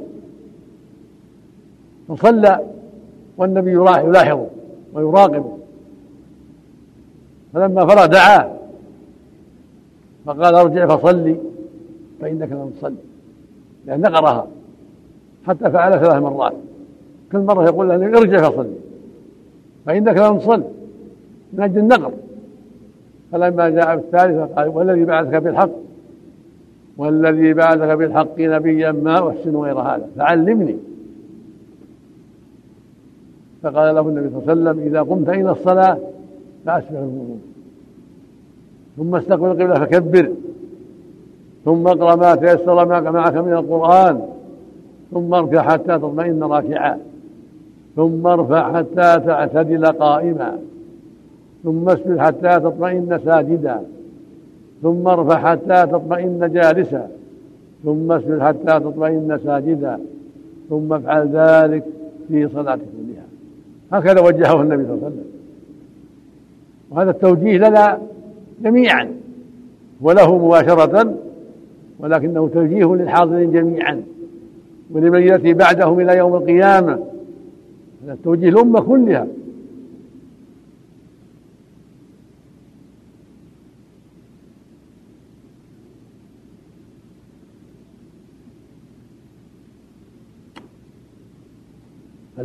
فصلى 2.08 2.60
والنبي 3.36 3.72
يلاحظه 3.72 4.46
ويراقبه. 4.92 5.58
فلما 7.54 7.86
فرغ 7.86 8.06
دعاه 8.06 8.50
فقال 10.26 10.54
أرجع 10.54 10.96
فصلي 10.96 11.36
فإنك 12.20 12.52
لم 12.52 12.72
تصلي. 12.78 12.96
لأن 13.86 14.00
نقرها 14.00 14.46
حتى 15.46 15.70
فعل 15.70 16.00
ثلاث 16.00 16.22
مرات. 16.22 16.52
كل 17.32 17.38
مرة 17.38 17.64
يقول 17.64 17.88
له 17.88 17.94
ارجع 17.94 18.50
فصلي 18.50 18.76
فإنك 19.86 20.16
لم 20.16 20.38
تصل. 20.38 20.62
من 21.52 21.62
أجل 21.62 21.78
النقر. 21.78 22.12
فلما 23.32 23.68
جاء 23.68 23.96
بالثالثة 23.96 24.44
قال 24.44 24.68
والذي 24.68 25.04
بعثك 25.04 25.34
بالحق. 25.34 25.70
والذي 26.98 27.52
بعثك 27.52 27.98
بالحق 27.98 28.40
نبيا 28.40 28.92
ما 28.92 29.28
أحسن 29.28 29.56
غير 29.56 29.78
هذا. 29.78 30.08
فعلمني. 30.16 30.76
فقال 33.62 33.94
له 33.94 34.00
النبي 34.00 34.28
صلى 34.30 34.38
الله 34.38 34.50
عليه 34.50 34.52
وسلم 34.52 34.86
إذا 34.86 35.02
قمت 35.02 35.28
إلى 35.28 35.50
الصلاة 35.50 35.98
فأسبغ 36.66 36.98
الوضوء 36.98 37.38
ثم 38.96 39.14
استقبل 39.14 39.46
القبلة 39.46 39.74
فكبر. 39.74 40.32
ثم 41.64 41.86
اقرأ 41.86 42.16
ما 42.16 42.34
تيسر 42.34 42.86
معك 42.86 43.36
من 43.36 43.52
القرآن. 43.52 44.20
ثم 45.10 45.34
اركع 45.34 45.62
حتى 45.62 45.98
تطمئن 45.98 46.42
راكعا. 46.42 46.98
ثم 47.96 48.26
ارفع 48.26 48.72
حتى 48.72 49.20
تعتدل 49.26 49.86
قائما. 49.86 50.58
ثم 51.64 51.88
اسجد 51.88 52.18
حتى 52.18 52.60
تطمئن 52.60 53.20
ساجدا. 53.24 53.82
ثم 54.82 55.08
ارفع 55.08 55.50
حتى 55.50 55.86
تطمئن 55.86 56.52
جالسا 56.52 57.08
ثم 57.84 58.12
اسجد 58.12 58.40
حتى 58.40 58.80
تطمئن 58.80 59.40
ساجدا 59.44 60.00
ثم 60.70 60.92
افعل 60.92 61.28
ذلك 61.28 61.84
في 62.28 62.48
صلاتك 62.48 62.82
كلها. 62.82 63.26
هكذا 63.92 64.20
وجهه 64.20 64.62
النبي 64.62 64.84
صلى 64.84 64.94
الله 64.94 65.06
عليه 65.06 65.14
وسلم. 65.16 65.24
وهذا 66.90 67.10
التوجيه 67.10 67.58
لنا 67.58 67.98
جميعا 68.62 69.08
وله 70.00 70.38
مباشرة 70.46 71.14
ولكنه 71.98 72.48
توجيه 72.48 72.94
للحاضرين 72.94 73.52
جميعا 73.52 74.02
ولمن 74.90 75.22
يأتي 75.22 75.54
بعدهم 75.54 76.00
إلى 76.00 76.16
يوم 76.16 76.34
القيامة. 76.34 76.98
هذا 78.04 78.16
توجيه 78.24 78.48
الأمة 78.48 78.80
كلها. 78.80 79.26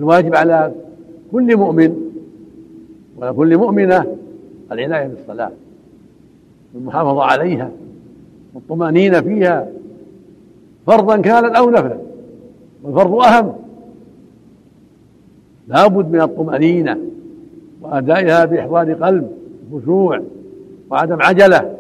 الواجب 0.02 0.36
على 0.36 0.72
كل 1.32 1.58
مؤمن 1.58 1.96
وعلى 3.18 3.34
كل 3.34 3.58
مؤمنة 3.58 4.06
العناية 4.72 5.08
بالصلاة 5.08 5.52
والمحافظة 6.74 7.24
عليها 7.24 7.72
والطمأنينة 8.54 9.22
فيها. 9.22 9.68
فرضا 10.88 11.18
كانت 11.18 11.56
أو 11.56 11.70
نفلا 11.70 11.98
والفرض 12.84 13.14
أهم. 13.16 13.54
لا 15.68 15.88
بد 15.88 16.12
من 16.12 16.22
الطمأنينة 16.22 16.98
وأدائها 17.82 18.46
بإحضار 18.46 18.94
قلب 18.94 19.32
وخشوع 19.72 20.22
وعدم 20.90 21.22
عجلة 21.22 21.78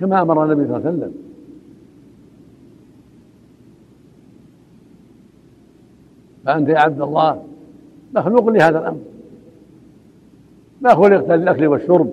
كما 0.00 0.22
أمر 0.22 0.44
النبي 0.44 0.66
صلى 0.66 0.76
الله 0.76 0.88
عليه 0.88 0.98
وسلم. 0.98 1.12
فأنت 6.44 6.68
يا 6.68 6.78
عبد 6.78 7.00
الله. 7.00 7.42
مخلوق 8.14 8.48
لهذا 8.48 8.78
الأمر؟ 8.78 9.00
ما 10.80 10.94
خلقت 10.94 11.30
للأكل 11.30 11.66
والشرب 11.66 12.12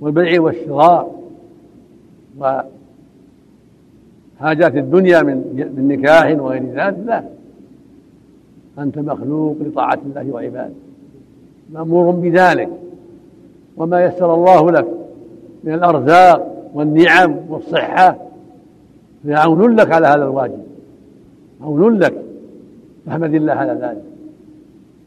والبيع 0.00 0.40
والشراء 0.40 1.14
وحاجات 4.38 4.76
الدنيا 4.76 5.22
من 5.22 5.36
من 5.76 5.88
نكاح 5.88 6.40
وغير 6.40 6.62
ذلك؟ 6.62 6.96
لا. 7.06 7.24
أنت 8.78 8.98
مخلوق 8.98 9.56
لطاعة 9.60 9.98
الله 10.06 10.32
وعباده. 10.32 10.74
مأمور 11.72 12.10
بذلك. 12.10 12.68
وما 13.76 14.04
يسر 14.04 14.34
الله 14.34 14.70
لك 14.70 14.86
من 15.64 15.74
الأرزاق 15.74 16.70
والنعم 16.74 17.36
والصحة. 17.48 18.16
فعون 19.26 19.76
لك 19.76 19.92
على 19.92 20.06
هذا 20.06 20.24
الواجب. 20.24 20.62
عون 21.62 21.98
لك. 21.98 22.23
فاحمد 23.06 23.34
الله 23.34 23.52
على 23.52 23.72
ذلك. 23.72 24.04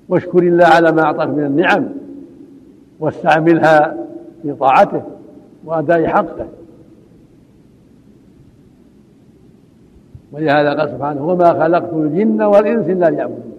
واشكر 0.09 0.43
الله 0.43 0.65
على 0.65 0.91
ما 0.91 1.01
أعطاك 1.01 1.27
من 1.27 1.43
النعم 1.43 1.85
واستعملها 2.99 3.97
في 4.41 4.53
طاعته 4.53 5.01
وأداء 5.65 6.05
حقه. 6.05 6.47
ولهذا 10.31 10.73
قال 10.73 10.89
سبحانه 10.89 11.27
وما 11.27 11.63
خلقت 11.63 11.93
الجن 11.93 12.41
والإنس 12.41 12.89
إلا 12.89 13.09
ليعبدون. 13.09 13.53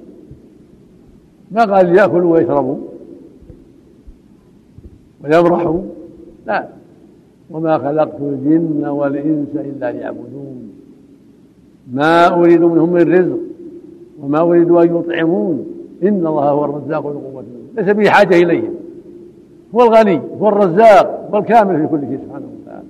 ما 1.51 1.65
قال 1.65 1.87
ليأكلوا 1.87 2.33
ويشربوا 2.35 2.79
ويمرحوا؟ 5.25 5.83
لا. 6.47 6.69
وما 7.51 7.79
خلقت 7.79 8.21
الجن 8.21 8.87
والإنس 8.87 9.49
إلا 9.55 9.93
ليعبدون. 9.93 10.73
ما 11.93 12.35
أريد 12.35 12.61
منهم 12.61 12.93
من 12.93 13.13
رزق. 13.13 13.39
وما 14.23 14.41
أريد 14.41 14.71
أن 14.71 14.97
يطعمون. 14.97 15.67
إن 16.03 16.27
الله 16.27 16.51
هو 16.51 16.65
الرزاق 16.65 17.07
ذو 17.07 17.11
القوة 17.11 17.45
ليس 17.77 17.91
به 17.91 18.11
حاجة 18.11 18.35
إليهم. 18.35 18.75
هو 19.75 19.83
الغني 19.83 20.21
هو 20.41 20.49
الرزاق 20.49 21.29
هو 21.35 21.39
الكامل 21.39 21.81
في 21.81 21.87
كل 21.87 22.01
شيء 22.01 22.19
سبحانه 22.27 22.47
وتعالى. 22.63 22.87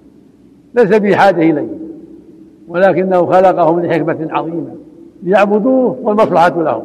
ليس 0.75 0.99
به 1.01 1.17
حاجة 1.17 1.51
إليهم. 1.51 1.79
ولكنه 2.69 3.27
خلقهم 3.27 3.81
لحكمة 3.81 4.29
عظيمة. 4.31 4.75
ليعبدوه 5.23 5.97
والمصلحة 6.03 6.63
لهم. 6.63 6.85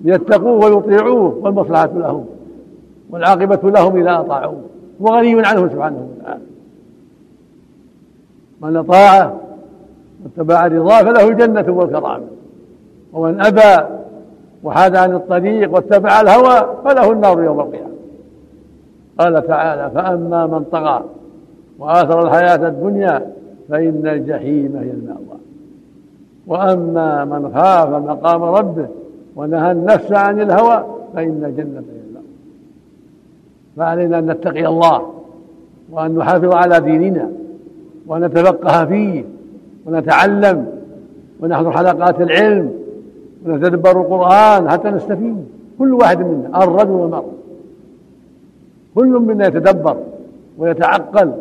ليتقوه 0.00 0.64
ويطيعوه 0.64 1.38
والمصلحة 1.42 1.90
لهم. 1.94 2.24
والعاقبة 3.10 3.70
لهم 3.70 3.96
إذا 3.96 4.20
أطاعوه. 4.20 4.60
هو 5.02 5.06
غني 5.06 5.46
عنهم 5.46 5.68
سبحانه 5.68 6.08
وتعالى. 6.18 6.42
من 8.62 8.76
أطاعه 8.76 9.40
واتبع 10.24 10.66
رضاه 10.66 11.02
فله 11.02 11.28
الجنة 11.28 11.72
والكرامة. 11.72 12.39
ومن 13.12 13.40
أبى 13.40 13.86
وحاد 14.64 14.96
عن 14.96 15.14
الطريق 15.14 15.74
واتبع 15.74 16.20
الهوى 16.20 16.76
فله 16.84 17.12
النار 17.12 17.42
يوم 17.42 17.60
القيامة. 17.60 17.90
قال 19.18 19.46
تعالى 19.46 19.90
فأما 19.94 20.46
من 20.46 20.64
طغى 20.64 21.04
وآثر 21.78 22.22
الحياة 22.26 22.68
الدنيا 22.68 23.26
فإن 23.68 24.06
الجحيم 24.06 24.76
هي 24.76 24.90
المأوى. 24.90 25.40
وأما 26.46 27.24
من 27.24 27.54
خاف 27.54 27.88
مقام 27.88 28.42
ربه 28.42 28.88
ونهى 29.36 29.72
النفس 29.72 30.12
عن 30.12 30.40
الهوى 30.40 30.84
فإن 31.14 31.44
الجنة 31.44 31.80
هي 31.80 32.00
المأوى. 32.08 32.26
فعلينا 33.76 34.18
أن 34.18 34.26
نتقي 34.26 34.66
الله 34.66 35.12
وأن 35.92 36.14
نحافظ 36.14 36.54
على 36.54 36.80
ديننا 36.80 37.30
وأن 38.06 38.24
نتفقه 38.24 38.84
فيه 38.84 39.24
ونتعلم 39.86 40.66
ونحضر 41.40 41.72
حلقات 41.72 42.20
العلم 42.20 42.79
ونتدبر 43.46 44.00
القرآن 44.00 44.70
حتى 44.70 44.90
نستفيد. 44.90 45.44
كل 45.78 45.94
واحد 45.94 46.20
منا 46.20 46.64
الرجل 46.64 46.90
والمرأة. 46.90 47.32
كل 48.94 49.08
منا 49.08 49.46
يتدبر 49.46 49.96
ويتعقل 50.58 51.32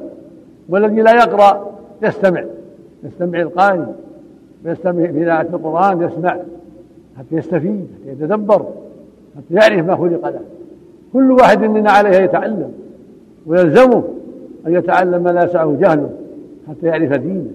والذي 0.69 1.01
لا 1.01 1.12
يقرأ 1.12 1.71
يستمع. 2.03 2.43
يستمع 3.03 3.41
القارئ 3.41 3.85
ويستمع 4.65 5.07
في 5.07 5.23
إذاعة 5.23 5.47
القرآن 5.53 6.01
يسمع. 6.01 6.38
حتى 7.17 7.35
يستفيد 7.35 7.88
حتى 8.01 8.12
يتدبر 8.12 8.65
حتى 9.38 9.53
يعرف 9.53 9.85
ما 9.85 9.95
خلق 9.95 10.29
له. 10.29 10.41
كل 11.13 11.31
واحد 11.31 11.63
منا 11.63 11.91
عليه 11.91 12.17
يتعلم 12.17 12.71
ويلزمه 13.45 14.03
أن 14.67 14.73
يتعلم 14.73 15.23
ما 15.23 15.29
لا 15.29 15.43
يسعه 15.43 15.77
جهله 15.81 16.09
حتى 16.69 16.88
يعرف 16.88 17.13
دينه 17.13 17.51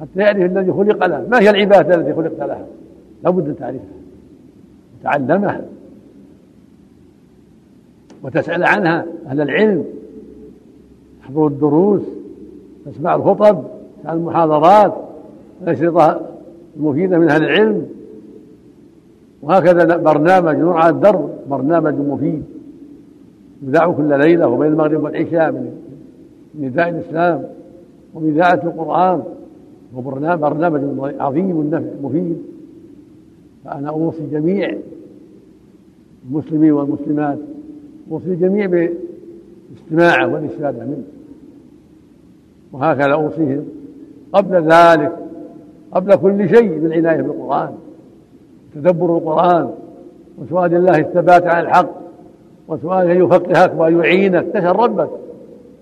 حتى 0.00 0.20
يعرف 0.20 0.36
الذي 0.36 0.72
خلق 0.72 1.06
له. 1.06 1.26
ما 1.30 1.40
هي 1.40 1.50
العبادة 1.50 1.94
التي 1.94 2.14
خلقت 2.14 2.38
لها؟ 2.38 2.64
لابد 3.24 3.48
أن 3.48 3.56
تعرفها 3.56 3.96
وتعلمها 5.00 5.64
وتسأل 8.22 8.64
عنها 8.64 9.06
أهل 9.26 9.40
العلم. 9.40 9.84
تحضر 11.22 11.46
الدروس 11.46 12.02
تسمع 12.86 13.14
الخطب 13.14 13.64
تسمع 13.98 14.12
المحاضرات 14.12 14.94
الأشرطة 15.62 16.20
المفيدة 16.76 17.18
من 17.18 17.30
أهل 17.30 17.42
العلم. 17.42 17.86
وهكذا 19.42 19.96
برنامج 19.96 20.56
نور 20.56 20.76
على 20.76 20.94
الدرب 20.94 21.30
برنامج 21.50 21.94
مفيد. 21.94 22.42
يذاع 23.62 23.92
كل 23.92 24.18
ليلة 24.18 24.48
وبين 24.48 24.72
المغرب 24.72 25.04
والعشاء 25.04 25.52
من 25.52 25.70
نداء 26.60 26.88
الإسلام 26.88 27.44
ومن 28.14 28.30
إذاعة 28.30 28.60
القرآن. 28.64 29.22
هو 29.96 30.00
برنامج 30.36 30.82
عظيم 31.20 31.60
النفع 31.60 31.86
مفيد. 32.02 32.42
فأنا 33.66 33.90
أوصي 33.90 34.26
جميع 34.32 34.74
المسلمين 36.30 36.72
والمسلمات 36.72 37.38
أوصي 38.10 38.26
الجميع 38.26 38.66
باستماعه 38.66 40.32
والاستفادة 40.32 40.84
منه 40.84 41.04
وهكذا 42.72 43.12
أوصيهم 43.12 43.64
قبل 44.32 44.54
ذلك 44.54 45.12
قبل 45.92 46.16
كل 46.16 46.48
شيء 46.48 46.78
بالعناية 46.78 47.22
بالقرآن 47.22 47.72
تدبر 48.74 49.16
القرآن 49.16 49.70
وسؤال 50.38 50.74
الله 50.74 50.98
الثبات 50.98 51.46
على 51.46 51.68
الحق 51.68 51.90
وسؤال 52.68 53.10
أن 53.10 53.24
يفقهك 53.24 53.72
وأن 53.76 53.98
يعينك 53.98 54.46
تسأل 54.46 54.76
ربك. 54.76 55.10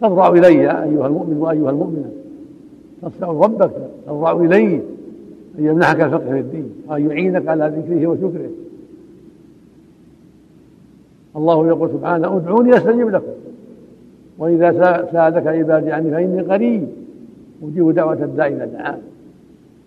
تضرع 0.00 0.28
إلي 0.28 0.48
أيها 0.48 1.06
المؤمن 1.06 1.36
وأيها 1.38 1.70
المؤمنة. 1.70 2.10
تسأل 3.02 3.28
ربك 3.28 3.70
تضرع 4.06 4.32
إليه. 4.32 4.80
أن 5.58 5.64
يمنحك 5.64 6.00
الفقه 6.00 6.30
في 6.30 6.38
الدين. 6.40 6.72
وأن 6.88 7.10
يعينك 7.10 7.48
على 7.48 7.72
ذكره 7.76 8.06
وشكره. 8.06 8.50
الله 11.36 11.66
يقول 11.66 11.90
سبحانه 11.90 12.36
ادعوني 12.36 12.76
أستجب 12.76 13.08
لكم. 13.08 13.32
وإذا 14.38 14.72
سألك 15.12 15.46
عبادي 15.46 15.92
عني 15.92 16.10
فإني 16.10 16.40
قريب. 16.40 16.88
أجيب 17.62 17.90
دعوة 17.90 18.12
الداء 18.12 18.48
اذا 18.48 18.64
دعان 18.64 18.98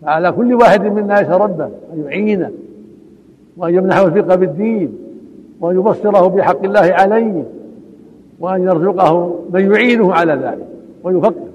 فعلى 0.02 0.32
كل 0.32 0.54
واحد 0.54 0.82
منا 0.82 1.22
يتربى 1.22 1.64
أن 1.64 2.04
يعينه 2.06 2.52
وأن 3.58 3.76
يمنحه 3.76 4.06
الفقه 4.06 4.36
بالدين 4.36 4.98
وأن 5.62 5.76
يبصره 5.76 6.28
بحق 6.28 6.64
الله 6.64 6.94
عليه 6.94 7.44
وأن 8.40 8.64
يرزقه 8.64 9.40
من 9.54 9.72
يعينه 9.72 10.14
على 10.14 10.34
ذلك 10.34 10.68
ويفقه 11.04 11.48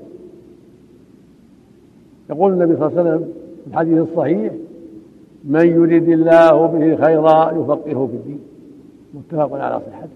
يقول 2.30 2.52
النبي 2.52 2.76
صلى 2.76 2.86
الله 2.86 3.00
عليه 3.00 3.10
وسلم 3.10 3.28
الحديث 3.66 3.98
الصحيح 3.98 4.52
من 5.44 5.66
يريد 5.66 6.08
الله 6.08 6.66
به 6.66 6.96
خيرا 7.04 7.52
يفقهه 7.52 8.06
في 8.06 8.16
الدين. 8.16 8.40
متفق 9.14 9.52
على 9.52 9.80
صحته. 9.80 10.08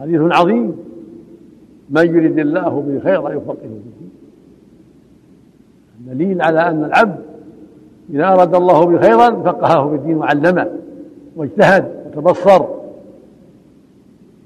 حديث 0.00 0.20
عظيم. 0.20 0.76
من 1.90 2.06
يريد 2.06 2.38
الله 2.38 2.80
به 2.80 3.00
خيرا 3.10 3.30
يفقهه 3.30 3.54
في 3.56 3.64
الدين. 3.64 4.10
دليل 6.06 6.42
على 6.42 6.60
أن 6.60 6.84
العبد 6.84 7.18
إذا 8.10 8.24
أراد 8.24 8.54
الله 8.54 8.84
به 8.86 8.98
خيرا 8.98 9.42
فقهه 9.42 9.88
في 9.88 9.94
الدين 9.94 10.16
وعلمه 10.16 10.70
واجتهد 11.36 11.88
وتبصر. 12.06 12.64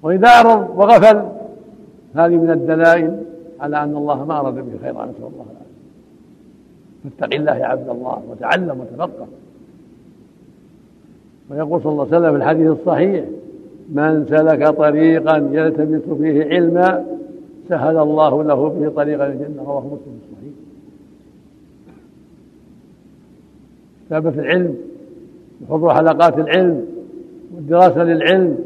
وإذا 0.03 0.29
أعرض 0.29 0.71
وغفل 0.77 1.23
هذه 2.15 2.37
من 2.37 2.51
الدلائل 2.51 3.23
على 3.61 3.83
أن 3.83 3.97
الله 3.97 4.25
ما 4.25 4.41
أراد 4.41 4.55
به 4.55 4.79
خيرا 4.83 4.93
نسأل 4.93 5.17
الله 5.19 5.47
العافية. 5.51 5.66
فاتق 7.07 7.35
الله 7.35 7.57
يا 7.57 7.67
عبد 7.67 7.89
الله 7.89 8.23
وتعلم 8.31 8.81
وتفقه. 8.81 9.27
ويقول 11.51 11.83
صلى 11.83 11.93
الله 11.93 12.07
عليه 12.07 12.17
وسلم 12.17 12.31
في 12.31 12.37
الحديث 12.37 12.71
الصحيح 12.71 13.25
من 13.93 14.27
سلك 14.29 14.69
طريقا 14.69 15.37
يلتمس 15.37 16.19
فيه 16.19 16.45
علما 16.45 17.05
سهل 17.69 17.99
الله 17.99 18.45
له 18.45 18.69
به 18.69 18.89
طريقا 18.89 19.27
الجنة. 19.27 19.65
رواه 19.67 19.81
مسلم 19.81 20.19
الصحيح. 20.23 20.53
كتابة 24.07 24.41
العلم 24.41 24.75
وحضور 25.69 25.95
حلقات 25.95 26.39
العلم 26.39 26.87
والدراسة 27.55 28.05
للعلم 28.05 28.59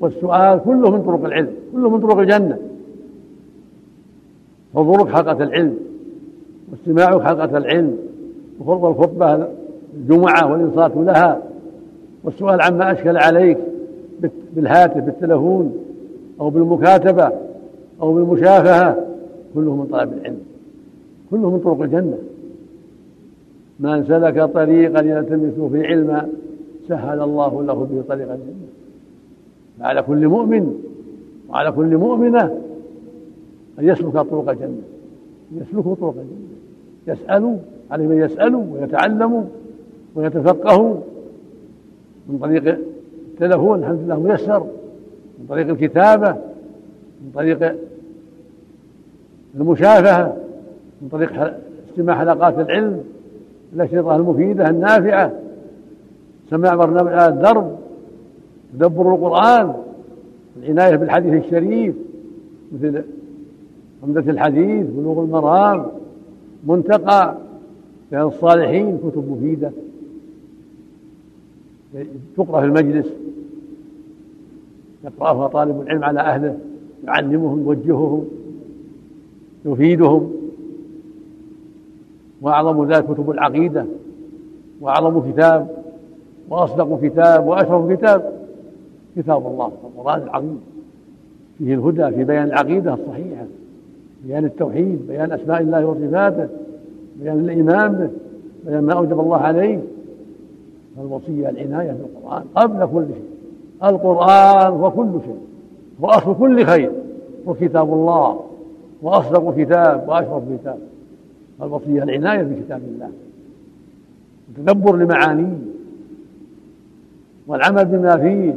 والسؤال 0.00 0.60
كله 0.64 0.90
من 0.90 1.02
طرق 1.02 1.24
العلم 1.24 1.50
كله 1.72 1.90
من 1.90 2.00
طرق 2.00 2.18
الجنة. 2.18 2.58
حضورك 4.74 5.08
حلقة 5.08 5.42
العلم. 5.44 5.78
واستماعك 6.72 7.22
حلقة 7.22 7.58
العلم 7.58 7.96
والخطبة 8.60 9.48
الجمعة 9.94 10.52
والإنصات 10.52 10.96
لها 10.96 11.42
والسؤال 12.24 12.60
عما 12.60 12.92
أشكل 12.92 13.16
عليك 13.16 13.58
بالهاتف 14.56 15.04
بالتلفون 15.04 15.76
أو 16.40 16.50
بالمكاتبة 16.50 17.32
أو 18.02 18.14
بالمشافهة 18.14 19.06
كله 19.54 19.76
من 19.76 19.86
طلب 19.86 20.12
العلم 20.12 20.40
كله 21.30 21.50
من 21.50 21.58
طرق 21.58 21.82
الجنة. 21.82 22.18
من 23.80 24.04
سلك 24.04 24.44
طريقا 24.44 25.04
يلتمس 25.04 25.70
فيه 25.72 25.86
علما 25.86 26.28
سهل 26.88 27.20
الله 27.20 27.62
له 27.62 27.74
به 27.74 28.02
طريق 28.08 28.32
الجنة. 28.32 28.68
فعلى 29.80 30.02
كل 30.02 30.28
مؤمن 30.28 30.74
وعلى 31.50 31.72
كل 31.72 31.96
مؤمنة 31.96 32.42
أن 33.78 33.88
يسلك 33.88 34.12
طرق 34.12 34.50
الجنة 34.50 34.82
يسلكوا 35.52 35.94
طرق 35.94 36.14
الجنة. 36.18 36.51
يسألوا 37.06 37.56
عليه 37.90 38.06
من 38.06 38.22
يسألوا 38.22 38.64
ويتعلموا 38.72 39.44
ويتفقهوا 40.14 40.96
من 42.28 42.38
طريق 42.38 42.78
التلفون 43.32 43.78
الحمد 43.78 44.00
لله 44.04 44.20
ميسر؟ 44.20 44.60
من 45.38 45.46
طريق 45.48 45.68
الكتابة؟ 45.68 46.28
من 47.22 47.30
طريق 47.34 47.74
المشافهة؟ 49.54 50.36
من 51.02 51.08
طريق 51.08 51.54
استماع 51.90 52.18
حلقات 52.18 52.58
العلم؟ 52.58 53.04
الأشرطة 53.72 54.16
المفيدة 54.16 54.70
النافعة؟ 54.70 55.32
سماع 56.50 56.74
برنامج 56.74 57.12
على 57.12 57.28
الدرب؟ 57.34 57.78
تدبر 58.74 59.14
القرآن؟ 59.14 59.74
العناية 60.62 60.96
بالحديث 60.96 61.44
الشريف؟ 61.44 61.94
مثل 62.72 63.02
عمدة 64.02 64.30
الحديث 64.30 64.86
بلوغ 64.86 65.24
المرام؟ 65.24 65.86
منتقى 66.64 67.36
لأن 68.10 68.22
الصالحين 68.22 68.98
كتب 68.98 69.30
مفيدة. 69.30 69.72
تقرأ 72.36 72.60
في 72.60 72.66
المجلس 72.66 73.06
يقرأها 75.04 75.48
طالب 75.48 75.80
العلم 75.80 76.04
على 76.04 76.20
أهله 76.20 76.58
يعلمهم 77.04 77.60
يوجههم 77.62 78.24
يفيدهم. 79.64 80.32
وأعظم 82.42 82.92
ذلك 82.92 83.04
كتب 83.04 83.30
العقيدة. 83.30 83.86
وأعظم 84.80 85.32
كتاب 85.32 85.84
وأصدق 86.48 87.00
كتاب 87.02 87.46
وأشرف 87.46 87.92
كتاب 87.92 88.32
كتاب 89.16 89.46
الله 89.46 89.66
القرآن 89.66 90.22
العظيم. 90.22 90.60
فيه 91.58 91.74
الهدى 91.74 92.16
في 92.16 92.24
بيان 92.24 92.44
العقيدة 92.44 92.94
الصحيحة 92.94 93.31
بيان 94.26 94.44
التوحيد 94.44 95.06
بيان 95.08 95.32
أسماء 95.32 95.60
الله 95.60 95.86
وصفاته 95.86 96.48
بيان 97.22 97.38
الإيمان 97.38 97.92
به 97.92 98.10
بيان 98.70 98.84
ما 98.84 98.92
أوجب 98.92 99.20
الله 99.20 99.36
عليه. 99.36 99.80
فالوصية 100.96 101.48
العناية 101.48 101.92
بالقرآن 101.92 102.42
قبل 102.54 102.86
كل 102.86 103.04
شيء 103.14 103.24
القرآن 103.84 104.72
هو 104.72 104.90
كل 104.90 105.20
شيء 105.24 105.38
هو 106.02 106.08
أصل 106.08 106.36
كل 106.38 106.64
خير 106.64 106.90
هو 107.48 107.54
كتاب 107.54 107.92
الله 107.92 108.40
وأصدق 109.02 109.54
كتاب 109.56 110.08
وأشرف 110.08 110.42
كتاب. 110.60 110.78
الوصية 111.62 112.02
العناية 112.02 112.42
بكتاب 112.42 112.80
الله 112.94 113.10
التدبر 114.48 114.96
لمعانيه 114.96 115.58
والعمل 117.46 117.84
بما 117.84 118.16
فيه. 118.16 118.54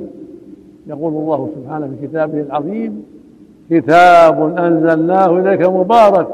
يقول 0.87 1.13
الله 1.13 1.49
سبحانه 1.55 1.87
في 1.87 2.07
كتابه 2.07 2.41
العظيم 2.41 3.03
كتاب 3.69 4.57
أنزلناه 4.57 5.39
إليك 5.39 5.61
مبارك 5.69 6.27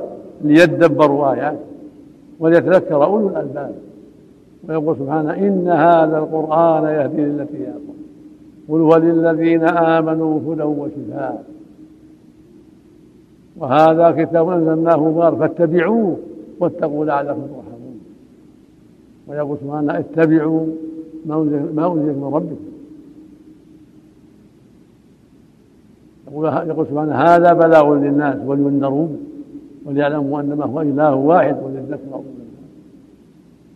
ليدبروا 0.43 1.33
آياته 1.33 1.57
وليتذكر 2.39 3.03
أولو 3.03 3.27
الألباب. 3.27 3.75
ويقول 4.69 4.97
سبحانه 4.97 5.33
إن 5.33 5.67
هذا 5.67 6.17
القرآن 6.17 6.83
يهدي 6.83 7.21
للتي 7.21 7.57
هي 7.57 7.67
أقوم 7.67 7.97
قل 8.69 8.79
هو 8.79 8.95
للذين 8.95 9.63
آمنوا 9.63 10.39
هدى 10.39 10.63
وشفاء. 10.63 11.43
وهذا 13.57 14.11
كتاب 14.11 14.49
أنزلناه 14.49 15.09
مبارك 15.09 15.37
فاتبعوه 15.37 16.17
واتقوا 16.59 17.05
لعلكم 17.05 17.41
ترحمون. 17.41 17.99
ويقول 19.27 19.57
سبحانه 19.63 19.99
اتبعوا 19.99 20.65
ما 21.25 21.41
أنزل 21.93 22.15
من 22.15 22.31
ربكم. 22.33 22.71
يقول 26.33 26.87
سبحانه 26.87 27.15
هذا 27.15 27.53
بلاغ 27.53 27.93
للناس 27.95 28.35
ولينذروا 28.45 29.07
وليعلموا 29.85 30.41
أنما 30.41 30.65
هو 30.65 30.81
إله 30.81 31.15
واحد 31.15 31.57
وليذكر 31.63 32.21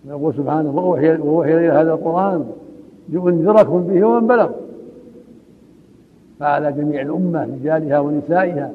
ويقول 0.08 0.34
سبحانه 0.34 0.76
وأوحي 0.76 1.18
وأوحي 1.18 1.58
إلى 1.58 1.70
هذا 1.70 1.94
القرآن 1.94 2.46
لانذركم 3.10 3.84
به 3.84 4.08
ومن 4.08 4.28
بلغ. 4.28 4.50
فعلى 6.40 6.72
جميع 6.72 7.02
الأمة 7.02 7.44
رجالها 7.44 8.00
ونسائها 8.00 8.72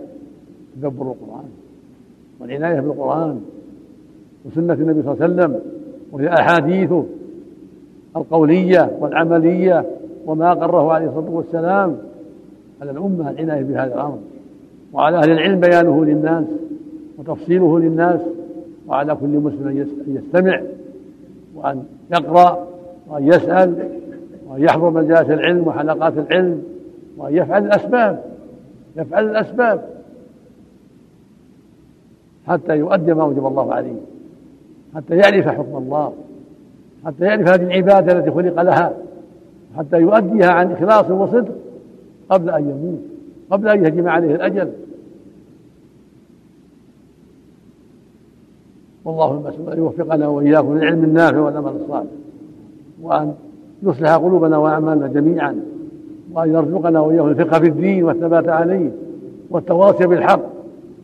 تدبر 0.77 1.03
القرآن 1.03 1.49
والعناية 2.41 2.81
بالقرآن 2.81 3.41
وسنة 4.45 4.73
النبي 4.75 5.03
صلى 5.03 5.13
الله 5.13 5.25
عليه 5.25 5.35
وسلم 5.35 5.61
وهي 6.13 6.29
أحاديثه 6.29 7.05
القولية 8.17 8.91
والعملية 9.01 9.87
وما 10.27 10.53
قره 10.55 10.93
عليه 10.93 11.07
الصلاة 11.07 11.31
والسلام. 11.31 11.97
على 12.81 12.91
الأمة 12.91 13.31
العناية 13.31 13.63
بهذا 13.63 13.95
الأمر. 13.95 14.19
وعلى 14.93 15.19
أهل 15.19 15.31
العلم 15.31 15.61
بيانه 15.61 16.05
للناس 16.05 16.45
وتفصيله 17.19 17.79
للناس 17.79 18.21
وعلى 18.87 19.15
كل 19.15 19.29
مسلم 19.29 19.69
أن 19.69 19.87
يستمع 20.07 20.61
وأن 21.55 21.85
يقرأ 22.13 22.67
وأن 23.09 23.29
يسأل 23.29 23.89
وأن 24.49 24.63
يحضر 24.63 24.91
مجالس 24.91 25.31
العلم 25.31 25.69
وحلقات 25.69 26.13
العلم 26.19 26.63
وأن 27.17 27.37
يفعل 27.37 27.67
الأسباب 27.67 28.25
يفعل 28.97 29.31
الأسباب 29.31 29.85
حتى 32.47 32.77
يؤدي 32.77 33.15
ما 33.15 33.25
وجب 33.25 33.47
الله 33.47 33.75
عليه 33.75 34.01
حتى 34.95 35.17
يعرف 35.17 35.49
حكم 35.49 35.77
الله 35.77 36.13
حتى 37.07 37.25
يعرف 37.25 37.49
هذه 37.49 37.63
العبادة 37.63 38.13
التي 38.19 38.31
خلق 38.31 38.63
لها 38.63 38.93
حتى 39.79 39.97
يؤديها 39.97 40.51
عن 40.51 40.73
إخلاص 40.73 41.11
وصدق 41.11 41.55
قبل 42.31 42.51
أن 42.51 42.63
يموت 42.63 43.01
قبل 43.51 43.69
أن 43.69 43.85
يهجم 43.85 44.09
عليه 44.09 44.35
الأجل. 44.35 44.71
والله 49.05 49.33
المسؤول 49.33 49.73
أن 49.73 49.79
يوفقنا 49.79 50.29
وإياكم 50.29 50.79
للعلم 50.79 51.05
النافع 51.05 51.39
والعمل 51.39 51.73
الصالح 51.85 52.11
وأن 53.03 53.35
يصلح 53.83 54.15
قلوبنا 54.15 54.57
وأعمالنا 54.57 55.07
جميعا 55.07 55.61
وأن 56.33 56.55
يرزقنا 56.55 57.01
وإياكم 57.01 57.29
الفقه 57.29 57.59
في 57.59 57.67
الدين 57.69 58.05
والثبات 58.05 58.49
عليه 58.49 58.91
والتواصي 59.51 60.07
بالحق 60.07 60.43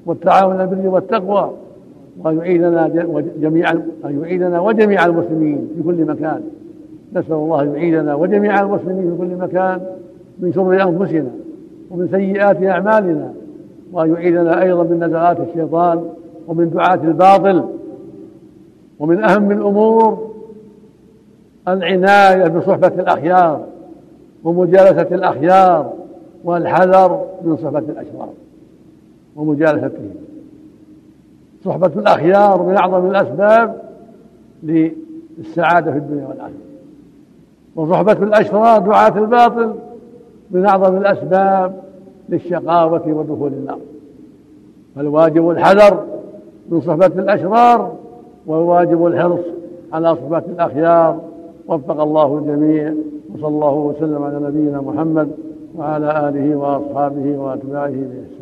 والتعاون 0.07 0.61
البر 0.61 0.89
والتقوى 0.89 1.51
وأن 2.23 2.39
يعيدنا 2.39 2.89
جميعا 3.41 3.73
أن 4.05 4.23
يعيدنا 4.23 4.61
وجميع 4.61 5.07
المسلمين 5.07 5.69
في 5.77 5.83
كل 5.83 6.05
مكان. 6.05 6.41
نسأل 7.13 7.33
الله 7.33 7.63
أن 7.63 7.75
يعيدنا 7.75 8.15
وجميع 8.15 8.61
المسلمين 8.61 9.11
في 9.11 9.19
كل 9.19 9.37
مكان. 9.37 9.81
من 10.39 10.53
شر 10.53 10.83
أنفسنا 10.83 11.31
ومن 11.91 12.09
سيئات 12.09 12.63
أعمالنا 12.63 13.33
وأن 13.93 14.15
يعيذنا 14.15 14.63
أيضا 14.63 14.83
من 14.83 15.05
نزغات 15.05 15.41
الشيطان 15.41 16.05
ومن 16.49 16.71
دعاة 16.71 16.95
الباطل 16.95 17.65
ومن 18.99 19.25
أهم 19.25 19.51
الأمور 19.51 20.31
العناية 21.69 22.49
بصحبة 22.49 22.87
الأخيار 22.89 23.65
ومجالسة 24.45 25.15
الأخيار 25.15 25.93
والحذر 26.45 27.25
من 27.45 27.57
صحبة 27.57 27.79
الأشرار 27.79 28.29
ومجالستهم 29.37 30.15
صحبة 31.65 32.01
الأخيار 32.01 32.63
من 32.63 32.77
أعظم 32.77 33.11
الأسباب 33.11 33.83
للسعادة 34.63 35.93
في 35.93 35.99
الدنيا 35.99 36.27
والآخرة. 36.27 36.53
وصحبة 37.77 38.13
الأشرار 38.13 38.79
دعاة 38.79 39.19
الباطل 39.19 39.75
من 40.51 40.67
أعظم 40.67 40.97
الأسباب 40.97 41.77
للشقاوة 42.29 43.03
ودخول 43.07 43.53
النار. 43.53 43.79
فالواجب 44.97 45.51
الحذر 45.51 46.05
من 46.69 46.81
صحبة 46.81 47.07
الأشرار 47.07 47.93
والواجب 48.47 49.07
الحرص 49.07 49.45
على 49.93 50.17
صحبة 50.17 50.39
الأخيار. 50.39 51.21
وفق 51.69 52.01
الله 52.01 52.39
الجميع 52.39 52.95
وصلى 53.35 53.49
الله 53.49 53.75
وسلم 53.75 54.23
على 54.23 54.41
نبينا 54.41 54.81
محمد 54.81 55.31
وعلى 55.77 56.29
آله 56.29 56.57
وأصحابه 56.57 57.39
وأتباعه 57.39 57.91
بإحسان. 57.91 58.36